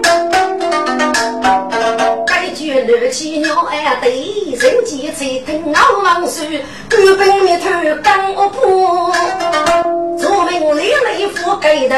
[2.86, 4.10] 乱起鸟儿对，
[4.56, 6.46] 人间才听傲王说，
[6.88, 7.68] 官兵灭头
[8.02, 9.12] 刚恶破，
[10.16, 11.96] 做命连累负盖头。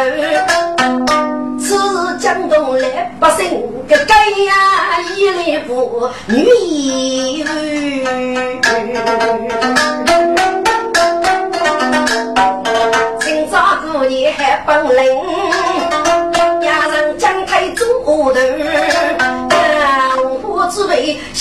[1.61, 7.45] 此江东来百姓，个该呀一来不女一
[13.21, 15.03] 今朝过年还本领，
[16.63, 18.41] 压上江台做头，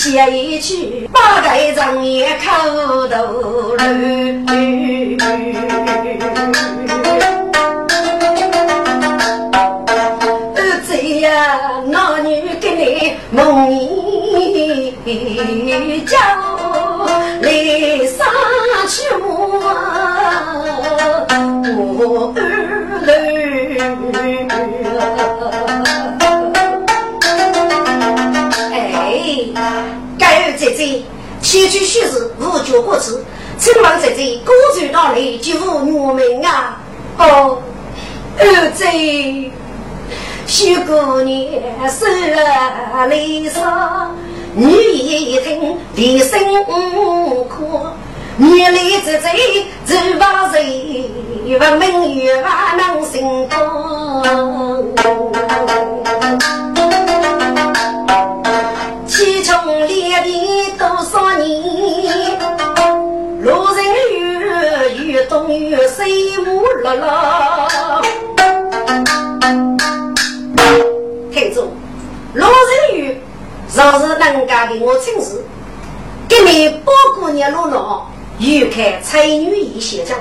[0.08, 3.76] 写一曲，八代人也口头
[11.90, 14.94] 那女给你梦里
[16.06, 16.16] 叫
[17.42, 17.50] 来
[18.06, 18.24] 杀
[18.88, 19.28] 去我
[31.68, 33.24] 句虚实无脚过词，
[33.58, 36.80] 请问姐姐，歌传到来就无我们啊？
[37.18, 37.58] 哦，
[38.38, 38.84] 儿子。
[40.46, 44.16] 许姑娘受了雷伤，
[44.54, 47.86] 女一听厉声哭，
[48.38, 49.34] 面里直在
[49.84, 51.04] 走把谁，
[51.60, 53.58] 问明月还能心痛。
[59.06, 62.40] 七重烈地多少年，
[63.42, 68.00] 路人雨雨冬雨水木落落。
[71.30, 71.68] 听众，
[72.32, 73.18] 老人与
[73.76, 75.44] 若是能家给我亲事，
[76.26, 80.14] 给你包姑娘落脑，又看才女一写照，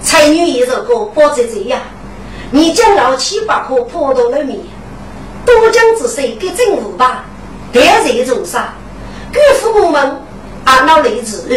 [0.00, 1.80] 才女一首歌包在这呀，
[2.52, 4.60] 你将老七八颗破到了面，
[5.44, 7.24] 多江之水给政府吧，
[7.72, 8.74] 别人做啥？
[9.32, 10.22] 给父母们
[10.64, 11.48] 啊脑泪子，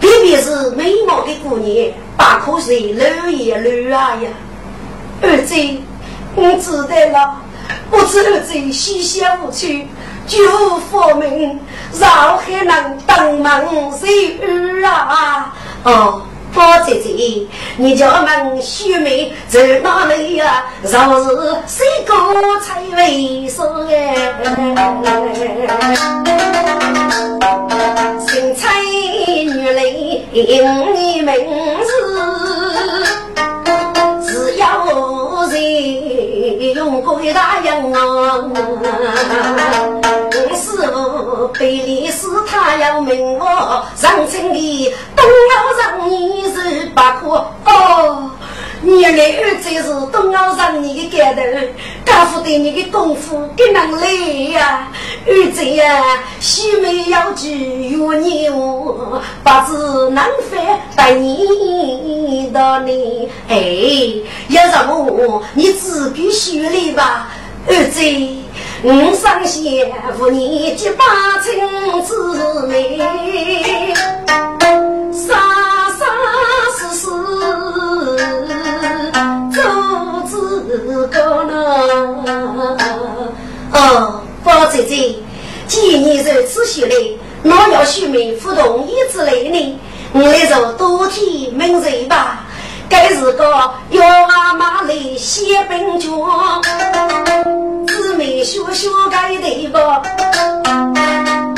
[0.00, 4.28] 特别是美貌的姑娘，把口水流也流啊呀，
[5.22, 5.54] 儿子。
[6.36, 7.36] 我知道了，
[7.90, 9.86] 不知儿子西厢无趣，
[10.26, 11.60] 绝无佛门，
[11.98, 15.54] 绕海能登门谁儿啊？
[15.84, 16.22] 哦，
[16.54, 17.10] 包姐姐，
[17.76, 20.64] 你家门秀美在哪里呀？
[20.82, 20.90] 若
[21.24, 21.30] 是
[21.66, 22.14] 谁个
[22.60, 24.32] 才为说哎？
[28.20, 29.82] 新彩女来
[30.32, 31.34] 应你名
[31.84, 31.90] 字。
[34.24, 34.86] 只要
[35.50, 35.52] 人
[36.74, 38.50] 用鬼答应我，
[40.54, 48.30] 师傅背里是他要命我，上城里东要让你是八颗哦。
[48.82, 49.82] 你来儿子是
[50.12, 51.42] 东澳上你的干头，
[52.04, 54.88] 家父对你的功夫更能累呀。
[55.26, 63.28] 儿子呀，须眉要举月牛，八字难翻带你到你。
[63.48, 63.56] 哎，
[64.48, 67.28] 要什么你自己学来吧，
[67.66, 68.02] 儿子。
[68.86, 71.04] 我上仙扶你结把
[71.42, 71.58] 亲
[72.02, 72.98] 姊妹，
[75.10, 75.34] 生
[75.96, 76.06] 生
[76.76, 77.06] 世世
[79.50, 79.56] 做
[80.28, 81.50] 子高呢。
[83.72, 85.16] 哦，包姐姐，
[85.66, 86.94] 既然如此说来，
[87.42, 89.78] 我要许妹夫同意之类呢？
[90.12, 92.43] 我来做多替门人吧。
[92.94, 93.44] 该是个
[93.90, 96.08] 要阿妈来写本卷，
[97.88, 99.78] 姊妹学学该对不？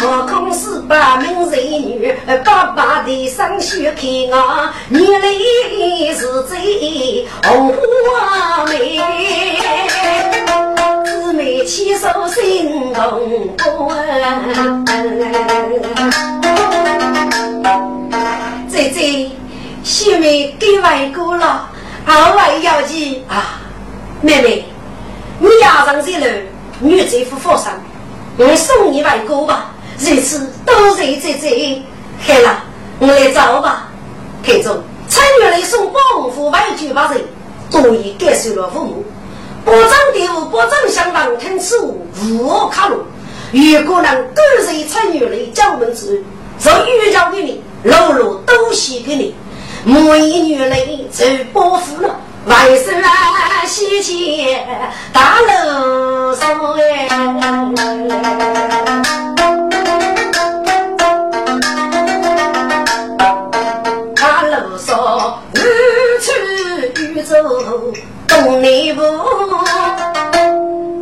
[0.03, 2.11] 我空是把门人女，
[2.43, 5.28] 爸爸的上学看我，你来
[6.14, 7.70] 是最红
[8.09, 8.99] 花妹，
[11.05, 13.20] 姊妹牵手心动
[13.59, 13.93] 过。
[18.70, 19.30] 姐姐。
[19.87, 21.70] 小妹给外公了，
[22.05, 23.61] 二位要紧啊！
[24.20, 24.64] 妹妹，
[25.39, 26.26] 你押上这楼，
[26.80, 27.72] 女贼夫佛上，
[28.37, 29.70] 我送你外公吧。
[29.97, 31.82] 这次多谢姐姐，
[32.26, 32.64] 好了，
[32.99, 33.89] 我来找吧。
[34.45, 34.76] 看中
[35.07, 37.22] 参与来送帮扶外举把人，
[37.70, 39.05] 多已感受了父母。
[39.64, 43.05] 保障队伍，保障相当，听此无无卡路。
[43.53, 46.24] 如果能个人参与来将门子，
[46.59, 49.32] 就预交给你，路路都写给你。
[49.89, 50.80] 母一女来
[51.12, 52.91] 走包袱了，万寿
[53.68, 54.59] 喜气
[55.12, 57.09] 大楼上哎，
[64.16, 65.61] 大楼上日
[66.20, 66.32] 出
[67.01, 67.37] 宇宙
[68.26, 69.01] 东南部，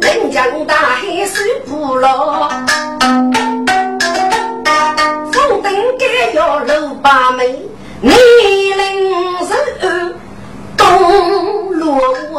[0.03, 2.51] 人江大海水不落，
[5.33, 7.47] 风灯该要六八门。
[8.07, 8.13] 你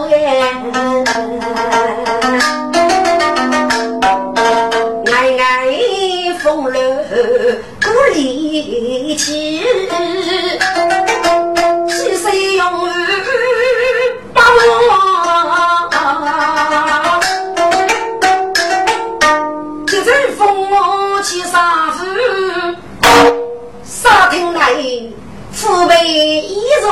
[0.05, 0.11] 路
[5.05, 5.43] 哎，爱
[6.43, 6.79] 风流
[7.81, 9.63] 不离弃，
[11.87, 12.63] 几岁永
[14.33, 14.59] 把我，
[19.87, 20.43] 几阵风
[21.23, 22.05] 起沙子，
[23.83, 24.59] 沙听来。
[25.51, 26.89] 父辈一入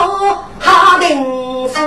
[0.74, 1.24] 哈定
[1.70, 1.80] 府，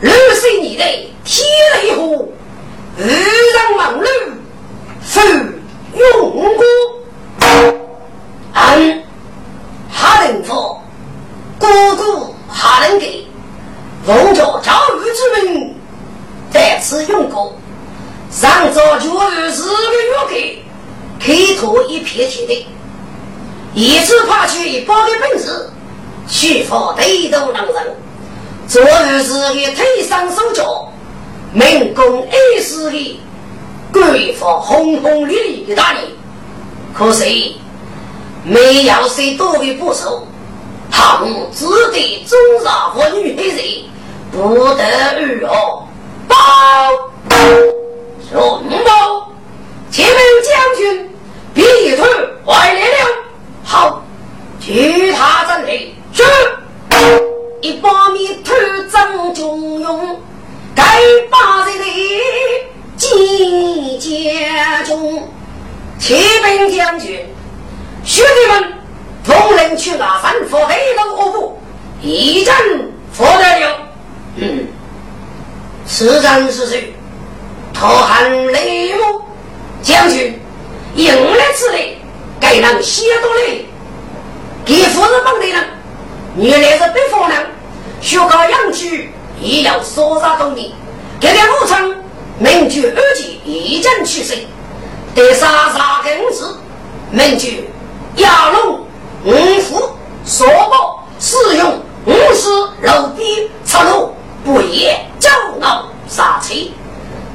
[0.00, 0.84] 六岁你的
[1.24, 1.44] 天
[1.74, 2.32] 雷虎，
[2.96, 4.06] 日人忙碌，
[5.02, 5.20] 富
[5.98, 6.64] 用功，
[8.52, 9.02] 俺
[9.90, 10.78] 哈定府
[11.58, 13.26] 哥哥哈定给
[14.06, 15.74] 奉着教育之名，
[16.52, 17.52] 在此用功。
[18.30, 19.93] 上早就二十个月给
[21.64, 22.66] 开拓一片天地，
[23.72, 25.70] 一次发出一包的本事，
[26.28, 27.96] 去发对头狼人。
[28.68, 30.92] 昨日是个腿上手脚，
[31.54, 33.20] 民工二十的
[33.90, 34.04] 官
[34.38, 36.00] 方轰轰烈烈的大礼。
[36.92, 37.56] 可惜
[38.44, 40.26] 没有谁多的不受，
[40.90, 43.58] 他们只得中杀和女黑人，
[44.30, 45.88] 不得而哦，
[46.28, 46.36] 报。
[48.34, 49.30] 龙宝，
[49.90, 51.10] 前面将军
[51.54, 51.62] 必
[51.96, 52.04] 退
[52.44, 52.96] 外来了。
[53.62, 54.04] 好，
[54.60, 56.22] 其他阵内是
[57.60, 58.52] 一把米头
[58.92, 60.20] 张军勇，
[60.74, 60.82] 该
[61.30, 61.84] 把人的
[62.96, 65.28] 进家中。
[65.98, 67.24] 启禀将军，
[68.04, 68.72] 兄弟们，
[69.24, 71.58] 同人去拿山佛黑龙火布，
[72.02, 72.54] 一阵
[73.12, 73.78] 佛得了。
[74.36, 74.66] 嗯，
[75.86, 76.92] 此人是谁？
[77.72, 79.22] 他喊雷木
[79.82, 80.38] 将军，
[80.96, 81.88] 迎来此来，
[82.40, 83.66] 该让写多嘞。
[84.64, 85.64] 给夫人帮的人，
[86.36, 87.46] 原来是北方人，
[88.00, 90.72] 学高养居，也要说啥东西。
[91.20, 91.92] 给了武昌，
[92.38, 94.38] 名居二级，一将去世。
[95.14, 96.58] 得杀杀根子，
[97.10, 97.68] 名居
[98.16, 98.80] 亚龙
[99.24, 99.32] 五
[99.62, 99.90] 虎，
[100.24, 102.48] 说报使用五十
[102.80, 104.14] 肉笔，插入
[104.44, 105.28] 不夜骄
[105.60, 106.72] 傲杀气。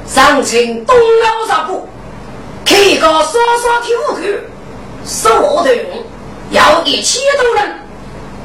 [0.06, 1.88] 上清东老十部，
[2.64, 4.20] 开个少少体育馆，
[5.04, 6.04] 收队伍
[6.50, 7.80] 要一千多人，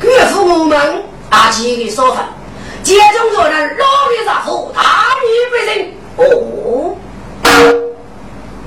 [0.02, 2.24] 岳父母们阿几个说法，
[2.84, 4.82] 集中着人老的杂货，大
[5.22, 6.96] 米百人哦，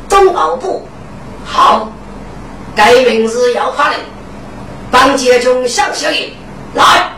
[0.09, 0.86] 中奥部
[1.44, 1.88] 好，
[2.76, 3.99] 该名字要发令，
[4.90, 6.30] 帮杰中向小爷
[6.74, 7.12] 来，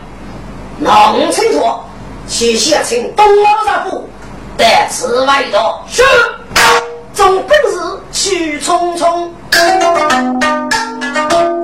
[0.79, 1.63] 弄清楚，
[2.27, 4.09] 去县城东老山府，
[4.57, 6.03] 得此外道是，
[7.13, 9.27] 总本事去匆匆，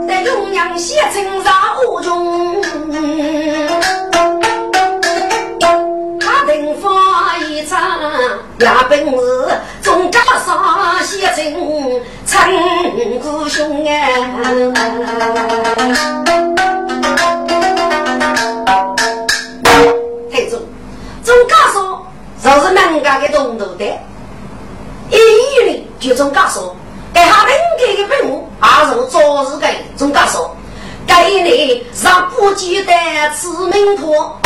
[0.08, 1.54] 得永阳县城上
[1.86, 2.60] 五中。
[8.58, 9.50] 那本事，
[9.84, 14.12] 总家上写成陈国雄哎。
[20.32, 20.60] 太宗，
[21.22, 22.04] 总家说，
[22.44, 23.86] 就是能干的东头的，
[25.12, 25.18] 一
[26.00, 26.76] 就总家说，
[27.14, 30.56] 给他能干的本务，还是早日给总家说。
[31.06, 32.94] 该年让不记得
[33.34, 34.40] 吃名婆，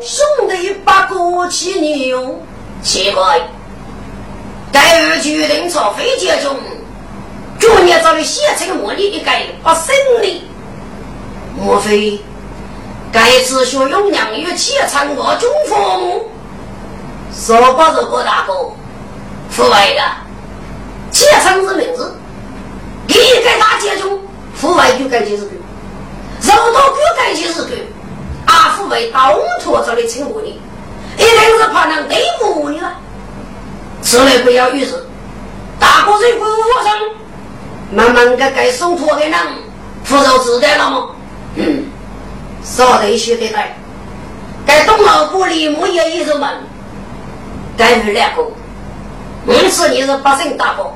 [0.00, 2.40] 兄弟把过去牛，
[2.82, 3.40] 奇怪。
[4.72, 6.56] 该日决定朝飞机中，
[7.60, 9.30] 昨年找的写成模拟一个
[9.62, 10.42] 不胜利。
[11.54, 12.18] 莫非
[13.12, 16.20] 该次学永阳与气参过中风？
[17.34, 18.54] 说不是郭大哥，
[19.50, 20.02] 父爱的
[21.16, 22.14] 气参是名字，
[23.08, 24.20] 一个大街中
[24.54, 25.52] 父外就该就是个，
[26.42, 27.70] 肉头就该就是个，
[28.44, 30.60] 阿父为刀拖着的称呼你，
[31.16, 32.92] 一定是怕能对付你了。
[34.02, 35.06] 此类不要于是，
[35.80, 36.46] 大哥在国
[36.84, 36.94] 上，
[37.90, 39.40] 慢慢的该送托的人，
[40.04, 41.08] 扶手自得了吗？
[41.54, 41.84] 嗯，
[42.62, 43.74] 少得些得来，
[44.66, 46.46] 该东老府里木也一入门，
[47.74, 48.42] 该与两个，
[49.46, 50.92] 因此你是百姓大哥，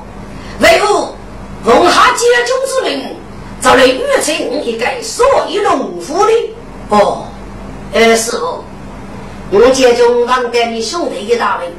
[0.61, 1.13] 为何
[1.63, 3.15] 奉下接中之命，
[3.61, 6.31] 找来玉成一个所以农夫的？
[6.89, 7.25] 哦，
[7.93, 8.63] 呃，师傅，
[9.51, 11.69] 我接中让给你兄弟一大名。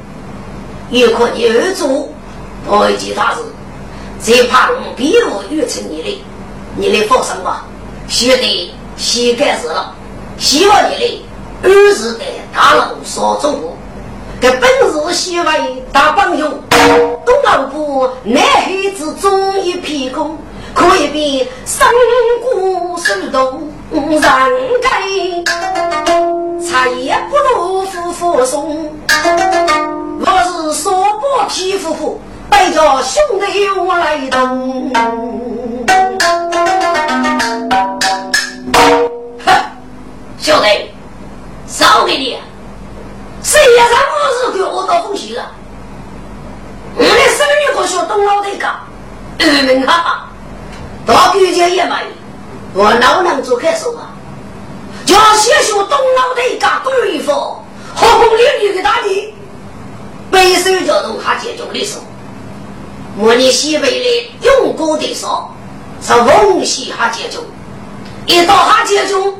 [0.89, 2.13] 也可你儿主
[2.67, 3.41] 不及他事，
[4.21, 6.23] 最怕我比我越成你的，
[6.75, 7.65] 你来放心吧。
[8.07, 9.95] 学得膝盖子了，
[10.37, 11.25] 希望你的
[11.63, 13.72] 儿子的大路所中国，
[14.43, 15.55] 给本日希望
[15.93, 16.51] 大帮用，
[17.25, 20.37] 东老部南海之中一片空，
[20.73, 21.87] 可以比三
[22.41, 23.71] 股手动
[24.21, 24.49] 让
[24.81, 24.99] 开，
[26.61, 28.91] 茶叶不如夫妇送。
[30.19, 32.19] 我是说破皮夫妇，
[32.49, 34.91] 带着兄弟我来登。
[39.45, 39.53] 哼，
[40.37, 40.91] 兄弟，
[41.65, 42.37] 少给你，
[43.53, 45.51] 这也让我是给我到风气了。
[46.95, 48.79] 我的生女可学东老的家，
[49.37, 50.27] 二门哈，
[51.05, 51.93] 大姑姐也没，
[52.73, 54.09] 我哪能做开手啊？
[55.05, 57.31] 叫先学东老的家贵妇，
[57.93, 59.31] 轰轰烈烈的大地。
[60.31, 62.03] 北手交通哈接中的时候，
[63.15, 65.53] 模拟西北的用功的少，
[66.01, 67.43] 是往西哈接中。
[68.25, 69.37] 一到哈接中，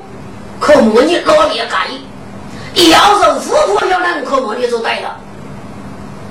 [0.59, 1.88] 可模拟老烈干
[2.74, 5.19] 一要是富婆要能可模拟就对了。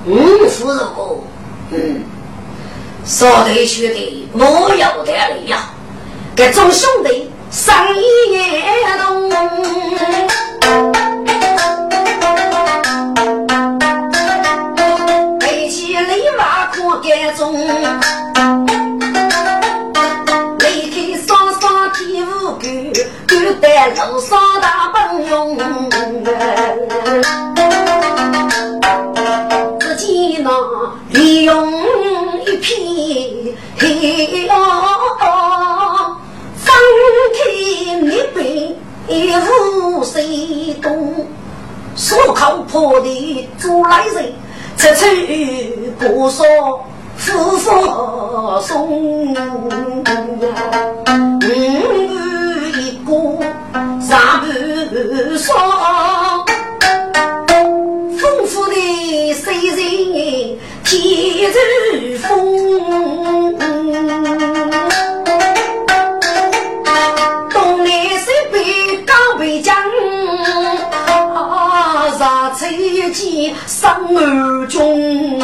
[0.05, 1.19] 嗯，富人哦，
[1.71, 2.03] 嗯，
[3.05, 5.69] 说得学的莫要得累呀，
[6.35, 9.31] 这种兄弟生意也动。
[17.03, 17.53] 眼中，
[23.43, 25.57] 狗在路上大奔涌。
[29.79, 30.49] 只见那
[31.09, 31.71] 利用
[32.45, 32.79] 一片
[33.77, 34.57] 黑暗，
[36.55, 36.73] 翻
[37.33, 37.37] 开
[38.01, 38.41] 那边
[39.81, 41.27] 无谁懂，
[41.95, 44.33] 所靠破的竹来人。
[44.77, 45.05] 这次
[45.99, 46.45] 不说
[47.15, 47.71] 夫妇
[48.61, 48.89] 送，
[49.33, 49.69] 五
[58.19, 59.75] 丰富的虽然
[60.83, 60.91] 天
[61.93, 62.27] 如风，
[67.49, 67.87] 东南
[68.19, 68.55] 西北
[69.05, 69.75] 刚北江。
[72.71, 75.39] 一见生儿中，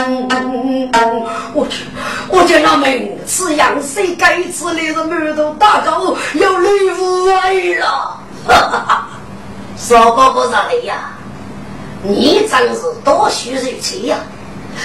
[1.54, 1.84] 我去，
[2.30, 8.18] 我见那名此样谁该此来是满头大狗，要绿无为了。
[9.80, 10.06] 哈哈哈！
[10.06, 11.12] 少伯伯啥的呀？
[12.04, 14.18] 你真是多虚如此呀！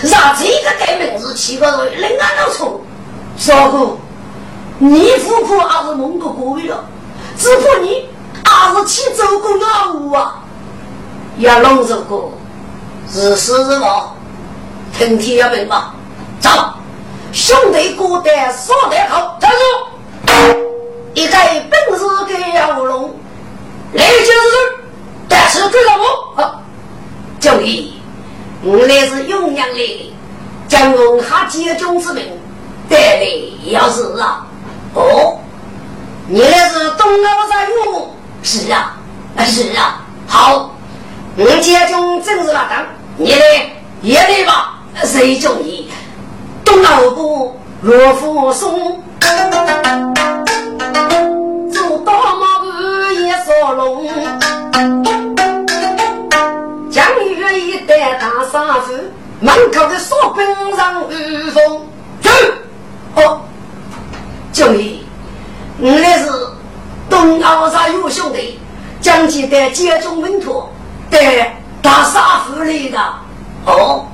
[0.03, 2.81] 让这个改名字起个人，另安都错。
[3.37, 3.97] 少哥，
[4.79, 6.85] 你夫妇还是蒙个过了，
[7.37, 8.09] 只怕你
[8.45, 10.43] 还是去走过那路啊！
[11.39, 12.31] 要弄这个。
[13.13, 14.17] 日死日亡，
[14.97, 15.77] 听天要明白。
[16.41, 16.51] 走，
[17.33, 20.57] 兄弟过得说得好，站住！
[21.15, 21.37] 一个
[21.71, 23.15] 本事给要龙，
[23.93, 24.84] 来就是，
[25.29, 26.61] 但是追到我啊！
[27.41, 28.01] 九义，
[28.63, 30.15] 我乃是永阳来的，
[30.69, 32.25] 将我哈接中之名
[32.89, 33.27] 带来
[33.65, 34.47] 要是啊！
[34.95, 35.39] 哦，
[36.29, 37.75] 你乃是东欧山岳？
[38.43, 38.97] 是啊，
[39.45, 40.71] 是啊，好，
[41.37, 43.73] 我接中正是那当，你来
[44.03, 45.91] 也来吧，谁中意？
[46.65, 49.01] 东欧部罗福松。
[52.05, 52.44] 大马
[53.25, 54.07] 步一扫龙，
[56.91, 59.11] 江雨一带大沙子，
[59.41, 61.87] 门口的扫兵上御风
[62.21, 62.29] 去。
[63.17, 63.41] 哦，
[64.53, 64.99] 九爷，
[65.79, 66.29] 我那是
[67.09, 68.61] 东奥山有兄弟，
[69.01, 70.71] 将其在接中稳妥，
[71.09, 72.99] 带大沙府里的。
[73.65, 74.05] 哦，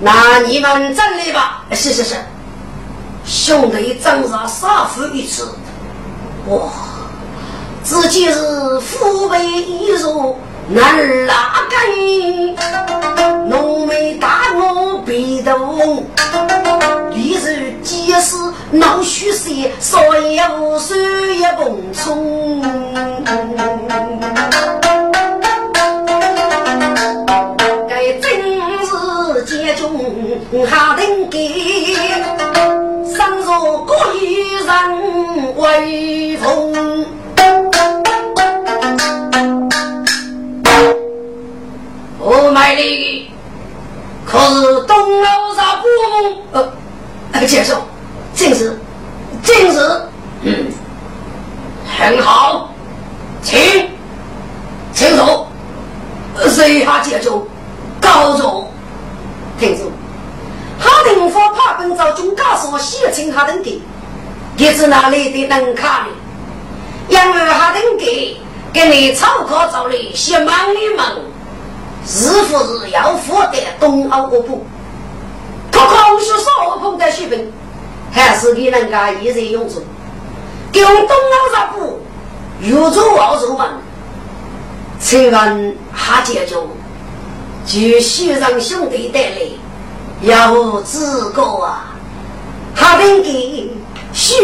[0.00, 1.64] 那你们站立吧。
[1.72, 2.16] 是是是，
[3.26, 5.52] 兄弟站上沙府一次，
[6.46, 6.60] 哇！
[7.88, 10.36] 自己是父辈一如
[10.68, 16.04] 难拉根，浓眉大目鼻头，
[17.14, 18.36] 立日即使
[18.72, 19.48] 闹虚色，
[19.80, 20.94] 少爷无数
[21.30, 22.60] 一捧葱。
[27.88, 28.30] 该正
[28.84, 29.98] 是家中
[30.68, 31.94] 下定给，
[33.06, 36.87] 身着各衣人威风。
[42.28, 43.28] 我买的
[44.26, 45.88] 可是东欧沙布
[46.52, 46.62] 吗？
[47.32, 47.74] 呃，接受，
[48.34, 48.78] 正是，
[49.42, 50.02] 正是，
[50.42, 50.66] 嗯，
[51.98, 52.68] 很好，
[53.42, 53.58] 请，
[54.92, 55.48] 请坐，
[56.50, 57.48] 随他接受，
[57.98, 58.62] 告状，
[59.58, 59.90] 听住，
[60.78, 63.80] 哈登夫怕本朝中告诉我，写请哈登给，
[64.58, 66.08] 也是哪里的能卡的？
[67.08, 68.36] 因为哈登给
[68.70, 71.06] 给你草稿找的写满的门。
[72.08, 74.64] 是不是要负担东欧国部？
[75.70, 77.52] 可空虚少碰的水平，
[78.10, 79.84] 还是给人家一人用处？
[80.72, 82.00] 给东欧啥部
[82.62, 83.72] 有做好做满？
[84.98, 86.66] 请问哈姐就
[87.66, 89.36] 就需让兄弟带来，
[90.22, 91.94] 要自个啊？
[92.74, 93.70] 哈能给
[94.12, 94.34] 徐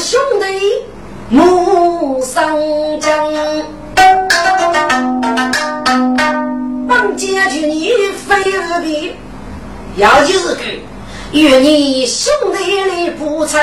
[0.00, 0.50] 洋洋。
[1.32, 2.58] 木上
[2.98, 3.32] 将，
[6.88, 7.92] 本将军你
[8.26, 9.14] 非二比，
[9.96, 10.62] 要就是个
[11.30, 13.60] 与你兄弟的不成。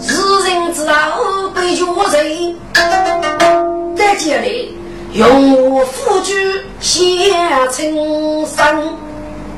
[0.00, 0.10] 世
[0.48, 0.94] 人知道
[1.54, 2.56] 被绝人，
[3.94, 4.74] 在这里
[5.12, 6.34] 用我夫君
[6.80, 7.30] 先
[7.70, 8.96] 称生，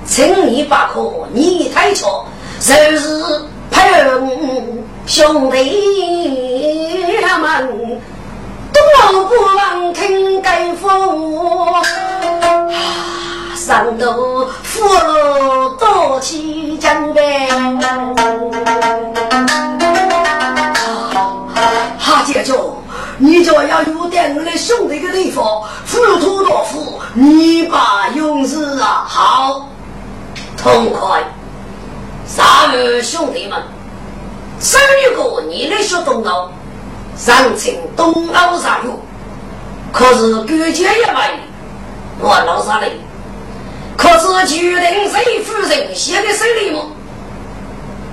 [0.06, 1.00] 请你把可
[1.32, 2.26] 你太错。
[2.60, 3.82] 就是朋
[5.06, 8.00] 兄弟他们，
[8.72, 8.80] 都
[9.24, 11.82] 不忘听该风，
[13.54, 17.48] 上头福禄多起江边。
[21.98, 22.54] 哈姐姐，
[23.18, 29.68] 你就要有点我的兄弟的地方，福土多福，你把勇士啊，好
[30.64, 31.22] 痛快。
[32.26, 33.62] 三位兄弟们，
[34.58, 36.50] 生一个你来学东欧，
[37.18, 38.98] 上称东欧上有，
[39.92, 41.38] 可是感觉一枚，
[42.18, 42.92] 我老啥嘞？
[43.94, 46.82] 可是决定谁夫人写的手里么？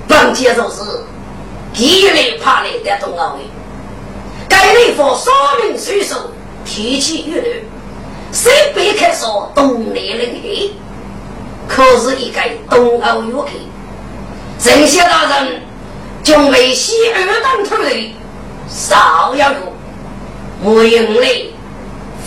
[0.10, 0.82] 本节就是
[1.74, 3.44] 地雷怕来的东欧的，
[4.50, 5.32] 该地方说
[5.64, 6.18] 明水手
[6.66, 7.46] 天气雨乱，
[8.34, 10.74] 谁别开说东来人黑，
[11.74, 13.50] 可是一个东欧游客。
[14.60, 15.62] 这些大人
[16.22, 18.14] 准备西二等土地，
[18.68, 19.60] 少要用，
[20.62, 21.28] 不用来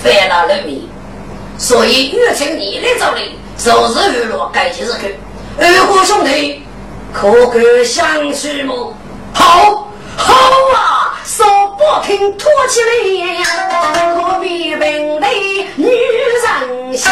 [0.02, 0.88] 犯了人民，
[1.58, 5.14] 所以越请你来找你，就是娱乐该节日去。
[5.58, 6.62] 二哥兄弟，
[7.12, 8.74] 可可相许吗？
[9.34, 10.34] 好，好
[10.74, 11.20] 啊！
[11.24, 11.44] 手
[11.76, 13.44] 不停拖起来，
[14.14, 17.10] 何必本领女人心？